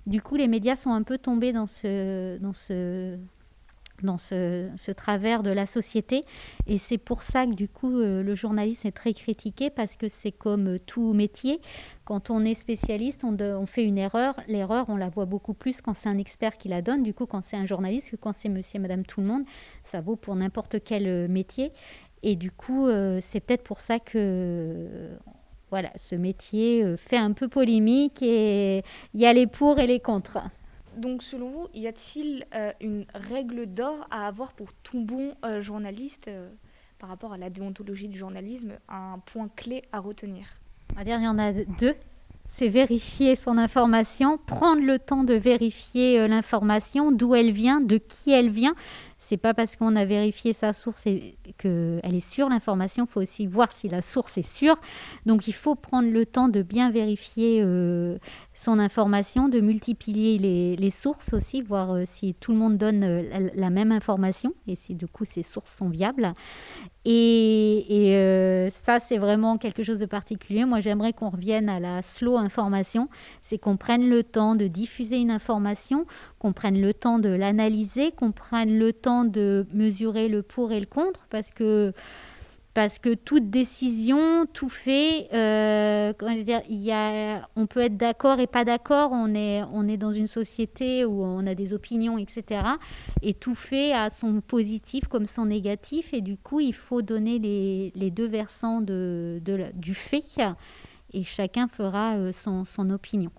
Du 0.07 0.23
coup, 0.23 0.37
les 0.37 0.49
médias 0.49 0.77
sont 0.77 0.91
un 0.91 1.03
peu 1.03 1.19
tombés 1.19 1.53
dans 1.53 1.67
ce, 1.67 2.39
dans 4.03 4.19
ce, 4.19 4.91
travers 4.93 5.43
de 5.43 5.51
la 5.51 5.67
société. 5.67 6.25
Et 6.67 6.79
c'est 6.79 6.99
pour 6.99 7.23
ça 7.23 7.47
que 7.47 7.53
du 7.53 7.69
coup, 7.69 7.99
euh, 7.99 8.23
le 8.23 8.35
journalisme 8.35 8.87
est 8.87 8.93
très 8.93 9.13
critiqué 9.13 9.71
parce 9.71 9.97
que 9.97 10.09
c'est 10.09 10.33
comme 10.33 10.79
tout 10.81 11.13
métier. 11.13 11.61
Quand 12.05 12.31
on 12.31 12.45
est 12.45 12.55
spécialiste, 12.55 13.25
on, 13.25 13.67
fait 13.67 13.85
une 13.85 13.99
erreur. 13.99 14.39
L'erreur, 14.49 14.87
on 14.89 14.97
la 14.97 15.09
voit 15.09 15.25
beaucoup 15.25 15.55
plus 15.55 15.81
quand 15.81 15.95
c'est 15.95 16.09
un 16.09 16.19
expert 16.19 16.59
qui 16.59 16.69
la 16.69 16.83
donne. 16.83 17.03
Du 17.03 17.15
coup, 17.15 17.27
quand 17.27 17.43
c'est 17.45 17.57
un 17.57 17.67
journaliste, 17.67 18.11
que 18.11 18.17
quand 18.17 18.35
c'est 18.37 18.49
monsieur 18.49 18.77
et 18.77 18.81
madame 18.81 19.05
tout 19.05 19.21
le 19.21 19.27
monde, 19.27 19.45
ça 19.85 20.01
vaut 20.01 20.17
pour 20.17 20.37
n'importe 20.37 20.83
quel 20.85 21.07
euh, 21.07 21.29
métier. 21.29 21.73
Et 22.23 22.37
du 22.37 22.51
coup, 22.51 22.87
euh, 22.87 23.21
c'est 23.23 23.41
peut-être 23.41 23.65
pour 23.65 23.81
ça 23.81 23.99
que 23.99 25.11
voilà, 25.71 25.91
ce 25.97 26.15
métier 26.15 26.85
fait 26.97 27.17
un 27.17 27.33
peu 27.33 27.49
polémique 27.49 28.23
et 28.23 28.85
il 29.13 29.21
y 29.21 29.27
a 29.27 29.33
les 29.33 29.47
pour 29.47 29.79
et 29.79 29.87
les 29.87 29.99
contre. 29.99 30.39
Donc, 30.97 31.23
selon 31.23 31.51
vous, 31.51 31.69
y 31.75 31.87
a-t-il 31.87 32.47
euh, 32.55 32.73
une 32.81 33.05
règle 33.15 33.67
d'or 33.67 34.07
à 34.11 34.27
avoir 34.27 34.53
pour 34.53 34.73
tout 34.83 35.01
bon 35.01 35.35
euh, 35.45 35.61
journaliste 35.61 36.29
euh, 36.29 36.49
par 36.99 37.09
rapport 37.09 37.33
à 37.33 37.39
la 37.39 37.51
déontologie 37.51 38.09
du 38.09 38.19
journalisme, 38.19 38.75
un 38.89 39.19
point 39.27 39.49
clé 39.55 39.83
à 39.93 40.01
retenir? 40.01 40.47
Il 41.01 41.09
y 41.09 41.15
en 41.15 41.39
a 41.39 41.53
deux. 41.53 41.95
C'est 42.47 42.69
vérifier 42.69 43.37
son 43.37 43.59
information, 43.59 44.39
prendre 44.39 44.83
le 44.83 44.99
temps 44.99 45.25
de 45.25 45.35
vérifier 45.35 46.29
l'information, 46.29 47.11
d'où 47.11 47.35
elle 47.35 47.51
vient, 47.51 47.81
de 47.81 47.97
qui 47.97 48.31
elle 48.31 48.51
vient. 48.51 48.75
C'est 49.27 49.39
pas 49.39 49.55
parce 49.55 49.77
qu'on 49.77 49.97
a 49.97 50.05
vérifié 50.05 50.53
sa 50.53 50.75
source 50.75 51.07
et 51.07 51.37
qu'elle 51.57 52.01
est 52.15 52.21
sûre 52.21 52.51
l'information, 52.51 53.07
il 53.09 53.11
faut 53.11 53.23
aussi 53.23 53.47
voir 53.47 53.73
si 53.73 53.89
la 53.89 54.03
source 54.03 54.37
est 54.37 54.43
sûre. 54.47 54.77
Donc 55.25 55.49
il 55.49 55.55
faut 55.55 55.75
prendre 55.75 56.11
le 56.11 56.27
temps 56.27 56.49
de 56.49 56.61
bien 56.61 56.91
vérifier 56.91 57.61
euh, 57.63 58.19
son 58.53 58.79
information, 58.79 59.49
de 59.49 59.61
multiplier 59.61 60.39
les, 60.39 60.91
sources 60.91 61.33
aussi, 61.33 61.63
voir 61.63 61.93
euh, 61.93 62.03
si 62.07 62.35
tout 62.35 62.53
le 62.53 62.59
monde 62.59 62.77
donne 62.77 63.03
euh, 63.03 63.51
la, 63.55 63.71
même 63.71 63.93
information 63.93 64.53
et 64.69 64.77
si 64.77 64.95
du 64.95 65.07
coup 65.07 65.25
ces 65.25 65.43
sources 65.43 65.75
sont 65.75 65.89
viables. 65.89 66.35
Et, 67.07 68.71
ça, 68.73 68.99
c'est 68.99 69.19
vraiment 69.19 69.59
quelque 69.59 69.83
chose 69.83 69.99
de 69.99 70.07
particulier. 70.07 70.65
Moi, 70.65 70.81
j'aimerais 70.81 71.13
qu'on 71.13 71.29
revienne 71.29 71.69
à 71.69 71.79
la 71.79 72.01
slow 72.01 72.39
information. 72.39 73.11
C'est 73.43 73.59
qu'on 73.59 73.77
prenne 73.77 74.09
le 74.09 74.23
temps 74.23 74.55
de 74.55 74.67
diffuser 74.69 75.17
une 75.17 75.31
information, 75.31 76.07
qu'on 76.39 76.55
prenne 76.55 76.81
le 76.81 76.95
temps 76.95 77.19
de 77.19 77.29
l'analyser, 77.29 78.13
qu'on 78.13 78.33
prenne 78.33 78.79
le 78.79 78.95
temps 78.95 79.14
de 79.23 79.67
mesurer 79.73 80.27
le 80.27 80.43
pour 80.43 80.73
et 80.73 80.81
le 80.81 80.87
contre 80.87 81.27
parce 81.31 81.53
que 81.53 81.93
parce 82.75 82.99
que 82.99 83.15
toute 83.15 83.51
décision, 83.51 84.47
tout 84.53 84.69
fait, 84.69 85.29
euh, 85.33 86.13
dire, 86.43 86.61
y 86.69 86.91
a, 86.91 87.49
on 87.55 87.69
peut 87.69 87.79
être 87.81 87.97
d'accord 87.97 88.41
et 88.41 88.49
pas 88.49 88.65
d'accord. 88.65 89.11
On 89.13 89.33
est, 89.33 89.63
on 89.73 89.87
est 89.87 89.97
dans 89.97 90.13
une 90.13 90.27
société 90.27 91.05
où 91.05 91.23
on 91.23 91.47
a 91.47 91.55
des 91.55 91.73
opinions, 91.73 92.19
etc. 92.19 92.63
Et 93.23 93.33
tout 93.33 93.55
fait 93.55 93.93
a 93.93 94.11
son 94.11 94.41
positif 94.41 95.07
comme 95.07 95.27
son 95.27 95.47
négatif. 95.47 96.13
Et 96.13 96.21
du 96.21 96.37
coup, 96.37 96.59
il 96.59 96.75
faut 96.75 97.01
donner 97.01 97.39
les, 97.39 97.93
les 97.95 98.11
deux 98.11 98.27
versants 98.27 98.81
de, 98.81 99.41
de, 99.45 99.67
du 99.75 99.95
fait. 99.95 100.25
Et 101.13 101.23
chacun 101.23 101.69
fera 101.69 102.17
euh, 102.17 102.33
son, 102.33 102.65
son 102.65 102.91
opinion. 102.91 103.31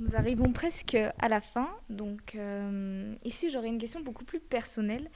Nous 0.00 0.16
arrivons 0.16 0.50
presque 0.50 0.96
à 1.18 1.28
la 1.28 1.42
fin. 1.42 1.68
Donc 1.90 2.34
euh, 2.34 3.14
ici, 3.22 3.50
j'aurais 3.50 3.68
une 3.68 3.78
question 3.78 4.00
beaucoup 4.00 4.24
plus 4.24 4.40
personnelle. 4.40 5.10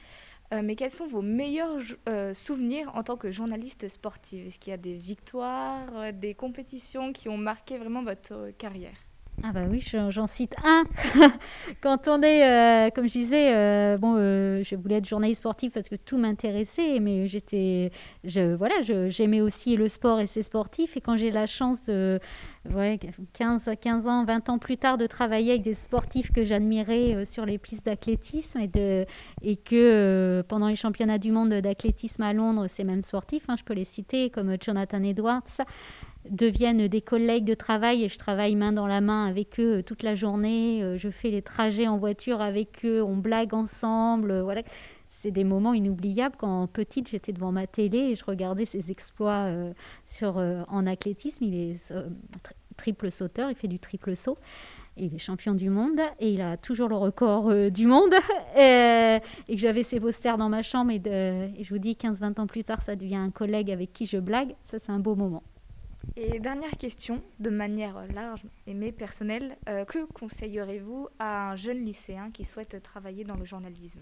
Euh, 0.53 0.61
mais 0.63 0.75
quels 0.75 0.91
sont 0.91 1.07
vos 1.07 1.23
meilleurs 1.23 1.81
euh, 2.07 2.35
souvenirs 2.35 2.91
en 2.93 3.01
tant 3.01 3.17
que 3.17 3.31
journaliste 3.31 3.87
sportive? 3.87 4.45
Est-ce 4.45 4.59
qu'il 4.59 4.69
y 4.69 4.73
a 4.75 4.77
des 4.77 4.93
victoires, 4.93 6.13
des 6.13 6.35
compétitions 6.35 7.13
qui 7.13 7.29
ont 7.29 7.37
marqué 7.37 7.79
vraiment 7.79 8.03
votre 8.03 8.51
carrière? 8.59 9.04
Ah 9.43 9.51
bah 9.51 9.63
oui, 9.69 9.81
j'en 9.81 10.27
cite 10.27 10.55
un. 10.63 10.85
Quand 11.81 12.07
on 12.07 12.21
est, 12.21 12.47
euh, 12.47 12.89
comme 12.89 13.07
je 13.07 13.13
disais, 13.13 13.53
euh, 13.53 13.97
bon, 13.97 14.15
euh, 14.17 14.63
je 14.63 14.75
voulais 14.75 14.95
être 14.95 15.07
journaliste 15.07 15.39
sportif 15.39 15.73
parce 15.73 15.89
que 15.89 15.95
tout 15.95 16.17
m'intéressait, 16.17 16.99
mais 16.99 17.27
j'étais, 17.27 17.91
voilà, 18.23 18.75
j'aimais 18.81 19.41
aussi 19.41 19.75
le 19.75 19.89
sport 19.89 20.19
et 20.19 20.27
ses 20.27 20.41
sportifs. 20.41 20.95
Et 20.95 21.01
quand 21.01 21.17
j'ai 21.17 21.31
la 21.31 21.45
chance, 21.47 21.85
de, 21.85 22.19
ouais, 22.73 22.97
15, 23.33 23.71
15 23.79 24.07
ans, 24.07 24.23
20 24.23 24.49
ans 24.49 24.57
plus 24.57 24.77
tard, 24.77 24.97
de 24.97 25.05
travailler 25.05 25.51
avec 25.51 25.63
des 25.63 25.75
sportifs 25.75 26.31
que 26.31 26.45
j'admirais 26.45 27.25
sur 27.25 27.45
les 27.45 27.57
pistes 27.57 27.85
d'athlétisme 27.85 28.61
et 28.61 29.55
que 29.57 30.43
pendant 30.47 30.69
les 30.69 30.77
championnats 30.77 31.19
du 31.19 31.31
monde 31.31 31.49
d'athlétisme 31.49 32.23
à 32.23 32.33
Londres, 32.33 32.67
ces 32.67 32.85
mêmes 32.85 33.03
sportifs, 33.03 33.43
hein, 33.49 33.55
je 33.57 33.63
peux 33.63 33.73
les 33.73 33.85
citer, 33.85 34.29
comme 34.29 34.55
Jonathan 34.59 35.03
Edwards, 35.03 35.43
deviennent 36.29 36.87
des 36.87 37.01
collègues 37.01 37.45
de 37.45 37.53
travail 37.53 38.03
et 38.03 38.09
je 38.09 38.17
travaille 38.17 38.55
main 38.55 38.71
dans 38.71 38.87
la 38.87 39.01
main 39.01 39.25
avec 39.25 39.59
eux 39.59 39.77
euh, 39.77 39.83
toute 39.83 40.03
la 40.03 40.15
journée. 40.15 40.83
Euh, 40.83 40.97
je 40.97 41.09
fais 41.09 41.29
les 41.29 41.41
trajets 41.41 41.87
en 41.87 41.97
voiture 41.97 42.41
avec 42.41 42.85
eux, 42.85 43.03
on 43.03 43.17
blague 43.17 43.53
ensemble. 43.53 44.31
Euh, 44.31 44.43
voilà. 44.43 44.61
C'est 45.09 45.31
des 45.31 45.43
moments 45.43 45.73
inoubliables. 45.73 46.35
Quand 46.37 46.67
petite, 46.67 47.09
j'étais 47.09 47.31
devant 47.31 47.51
ma 47.51 47.67
télé 47.67 47.99
et 47.99 48.15
je 48.15 48.25
regardais 48.25 48.65
ses 48.65 48.91
exploits 48.91 49.49
sur, 50.05 50.35
en 50.35 50.85
athlétisme. 50.85 51.45
Il 51.45 51.55
est 51.55 51.93
triple 52.75 53.09
sauteur, 53.09 53.49
il 53.49 53.55
fait 53.55 53.69
du 53.69 53.79
triple 53.79 54.17
saut. 54.17 54.37
il 54.97 55.15
est 55.15 55.17
champion 55.17 55.53
du 55.53 55.69
monde 55.69 56.01
et 56.19 56.31
il 56.31 56.41
a 56.41 56.57
toujours 56.57 56.89
le 56.89 56.97
record 56.97 57.71
du 57.71 57.87
monde. 57.87 58.13
et, 58.57 59.21
que 59.47 59.57
j'avais 59.57 59.83
ses 59.83 60.01
posters 60.01 60.37
dans 60.37 60.49
ma 60.49 60.61
chambre 60.61 60.91
et, 60.91 61.01
et 61.57 61.63
je 61.63 61.69
vous 61.73 61.79
dis, 61.79 61.93
15-20 61.93 62.41
ans 62.41 62.47
plus 62.47 62.65
tard, 62.65 62.81
ça 62.81 62.97
devient 62.97 63.15
un 63.15 63.31
collègue 63.31 63.71
avec 63.71 63.93
qui 63.93 64.05
je 64.05 64.17
blague. 64.17 64.53
Ça, 64.63 64.79
c'est 64.79 64.91
un 64.91 64.99
beau 64.99 65.15
moment. 65.15 65.43
Et 66.15 66.39
dernière 66.39 66.71
question, 66.71 67.21
de 67.39 67.49
manière 67.49 68.05
large 68.13 68.43
mais 68.67 68.91
personnelle, 68.91 69.57
que 69.87 70.05
conseillerez-vous 70.13 71.07
à 71.19 71.51
un 71.51 71.55
jeune 71.55 71.83
lycéen 71.83 72.31
qui 72.31 72.45
souhaite 72.45 72.81
travailler 72.81 73.23
dans 73.23 73.35
le 73.35 73.45
journalisme? 73.45 74.01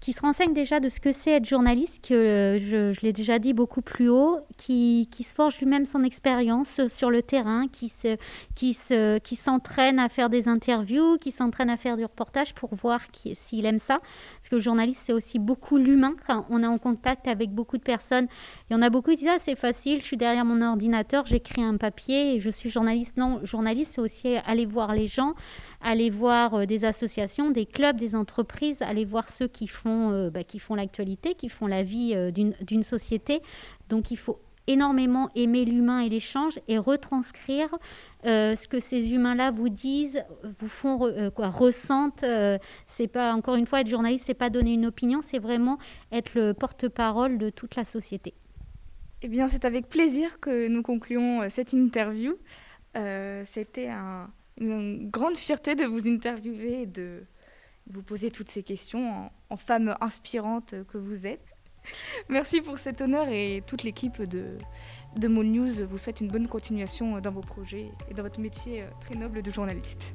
Qui 0.00 0.12
se 0.12 0.20
renseigne 0.20 0.52
déjà 0.52 0.78
de 0.78 0.88
ce 0.88 1.00
que 1.00 1.10
c'est 1.10 1.32
être 1.32 1.44
journaliste, 1.44 2.06
que 2.06 2.14
euh, 2.14 2.92
je, 2.92 3.00
l'ai 3.00 3.12
déjà 3.12 3.40
dit 3.40 3.52
beaucoup 3.52 3.82
plus 3.82 4.08
haut, 4.08 4.38
qui, 4.56 5.08
qui 5.10 5.24
se 5.24 5.34
forge 5.34 5.58
lui-même 5.58 5.86
son 5.86 6.04
expérience 6.04 6.80
sur 6.86 7.10
le 7.10 7.20
terrain, 7.20 7.66
qui, 7.66 7.88
se, 7.88 8.16
qui, 8.54 8.74
se, 8.74 9.18
qui 9.18 9.34
s'entraîne 9.34 9.98
à 9.98 10.08
faire 10.08 10.30
des 10.30 10.46
interviews, 10.46 11.18
qui 11.18 11.32
s'entraîne 11.32 11.68
à 11.68 11.76
faire 11.76 11.96
du 11.96 12.04
reportage 12.04 12.54
pour 12.54 12.76
voir 12.76 13.00
s'il 13.34 13.66
aime 13.66 13.80
ça. 13.80 13.98
Parce 13.98 14.48
que 14.50 14.54
le 14.54 14.60
journaliste, 14.60 15.02
c'est 15.04 15.12
aussi 15.12 15.40
beaucoup 15.40 15.78
l'humain. 15.78 16.14
On 16.48 16.62
est 16.62 16.66
en 16.66 16.78
contact 16.78 17.26
avec 17.26 17.50
beaucoup 17.50 17.76
de 17.76 17.82
personnes, 17.82 18.28
il 18.70 18.74
y 18.74 18.76
en 18.76 18.82
a 18.82 18.90
beaucoup 18.90 19.10
qui 19.10 19.16
disent 19.16 19.28
ah, 19.30 19.38
c'est 19.40 19.56
facile, 19.56 20.00
je 20.00 20.04
suis 20.04 20.18
derrière 20.18 20.44
mon 20.44 20.60
ordinateur, 20.60 21.24
j'écris 21.24 21.62
un 21.62 21.78
papier 21.78 22.38
je 22.38 22.50
suis 22.50 22.70
journaliste. 22.70 23.16
Non, 23.16 23.40
journaliste, 23.44 23.92
c'est 23.94 24.00
aussi 24.00 24.36
aller 24.44 24.66
voir 24.66 24.94
les 24.94 25.06
gens, 25.06 25.34
aller 25.80 26.10
voir 26.10 26.54
euh, 26.54 26.66
des 26.66 26.84
associations, 26.84 27.50
des 27.50 27.66
clubs, 27.66 27.96
des 27.96 28.14
entreprises, 28.14 28.82
aller 28.82 29.04
voir 29.04 29.28
ceux 29.28 29.48
qui 29.48 29.66
font, 29.66 30.10
euh, 30.10 30.30
bah, 30.30 30.40
l'actualité, 30.76 31.34
qui 31.34 31.48
font 31.48 31.66
la 31.66 31.82
vie 31.82 32.12
euh, 32.14 32.30
d'une 32.30 32.82
société. 32.82 33.40
Donc 33.88 34.10
il 34.10 34.16
faut 34.16 34.38
énormément 34.66 35.30
aimer 35.34 35.64
l'humain 35.64 36.00
et 36.00 36.10
l'échange 36.10 36.60
et 36.68 36.76
retranscrire 36.76 37.74
ce 38.24 38.68
que 38.68 38.80
ces 38.80 39.14
humains-là 39.14 39.50
vous 39.50 39.70
disent, 39.70 40.22
vous 40.58 40.68
font 40.68 40.98
quoi, 41.34 41.48
ressentent. 41.48 42.22
c'est 42.86 43.08
pas 43.08 43.32
encore 43.32 43.54
une 43.54 43.64
fois 43.64 43.80
être 43.80 43.88
journaliste, 43.88 44.26
c'est 44.26 44.34
pas 44.34 44.50
donner 44.50 44.74
une 44.74 44.84
opinion, 44.84 45.20
c'est 45.24 45.38
vraiment 45.38 45.78
être 46.12 46.34
le 46.34 46.52
porte-parole 46.52 47.38
de 47.38 47.48
toute 47.48 47.76
la 47.76 47.86
société. 47.86 48.34
Eh 49.22 49.28
bien, 49.28 49.48
c'est 49.48 49.64
avec 49.64 49.88
plaisir 49.88 50.38
que 50.40 50.68
nous 50.68 50.82
concluons 50.82 51.48
cette 51.50 51.72
interview. 51.72 52.36
C'était 53.44 53.88
un, 53.88 54.30
une 54.60 55.08
grande 55.10 55.36
fierté 55.36 55.74
de 55.74 55.84
vous 55.84 56.06
interviewer 56.08 56.82
et 56.82 56.86
de 56.86 57.22
vous 57.90 58.02
poser 58.02 58.30
toutes 58.30 58.50
ces 58.50 58.62
questions 58.62 59.30
en, 59.50 59.56
femme 59.56 59.96
inspirante 60.00 60.74
que 60.88 60.98
vous 60.98 61.26
êtes. 61.26 61.44
Merci 62.28 62.60
pour 62.60 62.78
cet 62.78 63.00
honneur 63.00 63.28
et 63.28 63.62
toute 63.66 63.82
l'équipe 63.82 64.22
de, 64.22 64.58
de 65.16 65.28
News 65.28 65.86
vous 65.88 65.98
souhaite 65.98 66.20
une 66.20 66.28
bonne 66.28 66.48
continuation 66.48 67.20
dans 67.20 67.30
vos 67.30 67.40
projets 67.40 67.88
et 68.10 68.14
dans 68.14 68.22
votre 68.22 68.40
métier 68.40 68.84
très 69.00 69.14
noble 69.14 69.42
de 69.42 69.50
journaliste. 69.50 70.12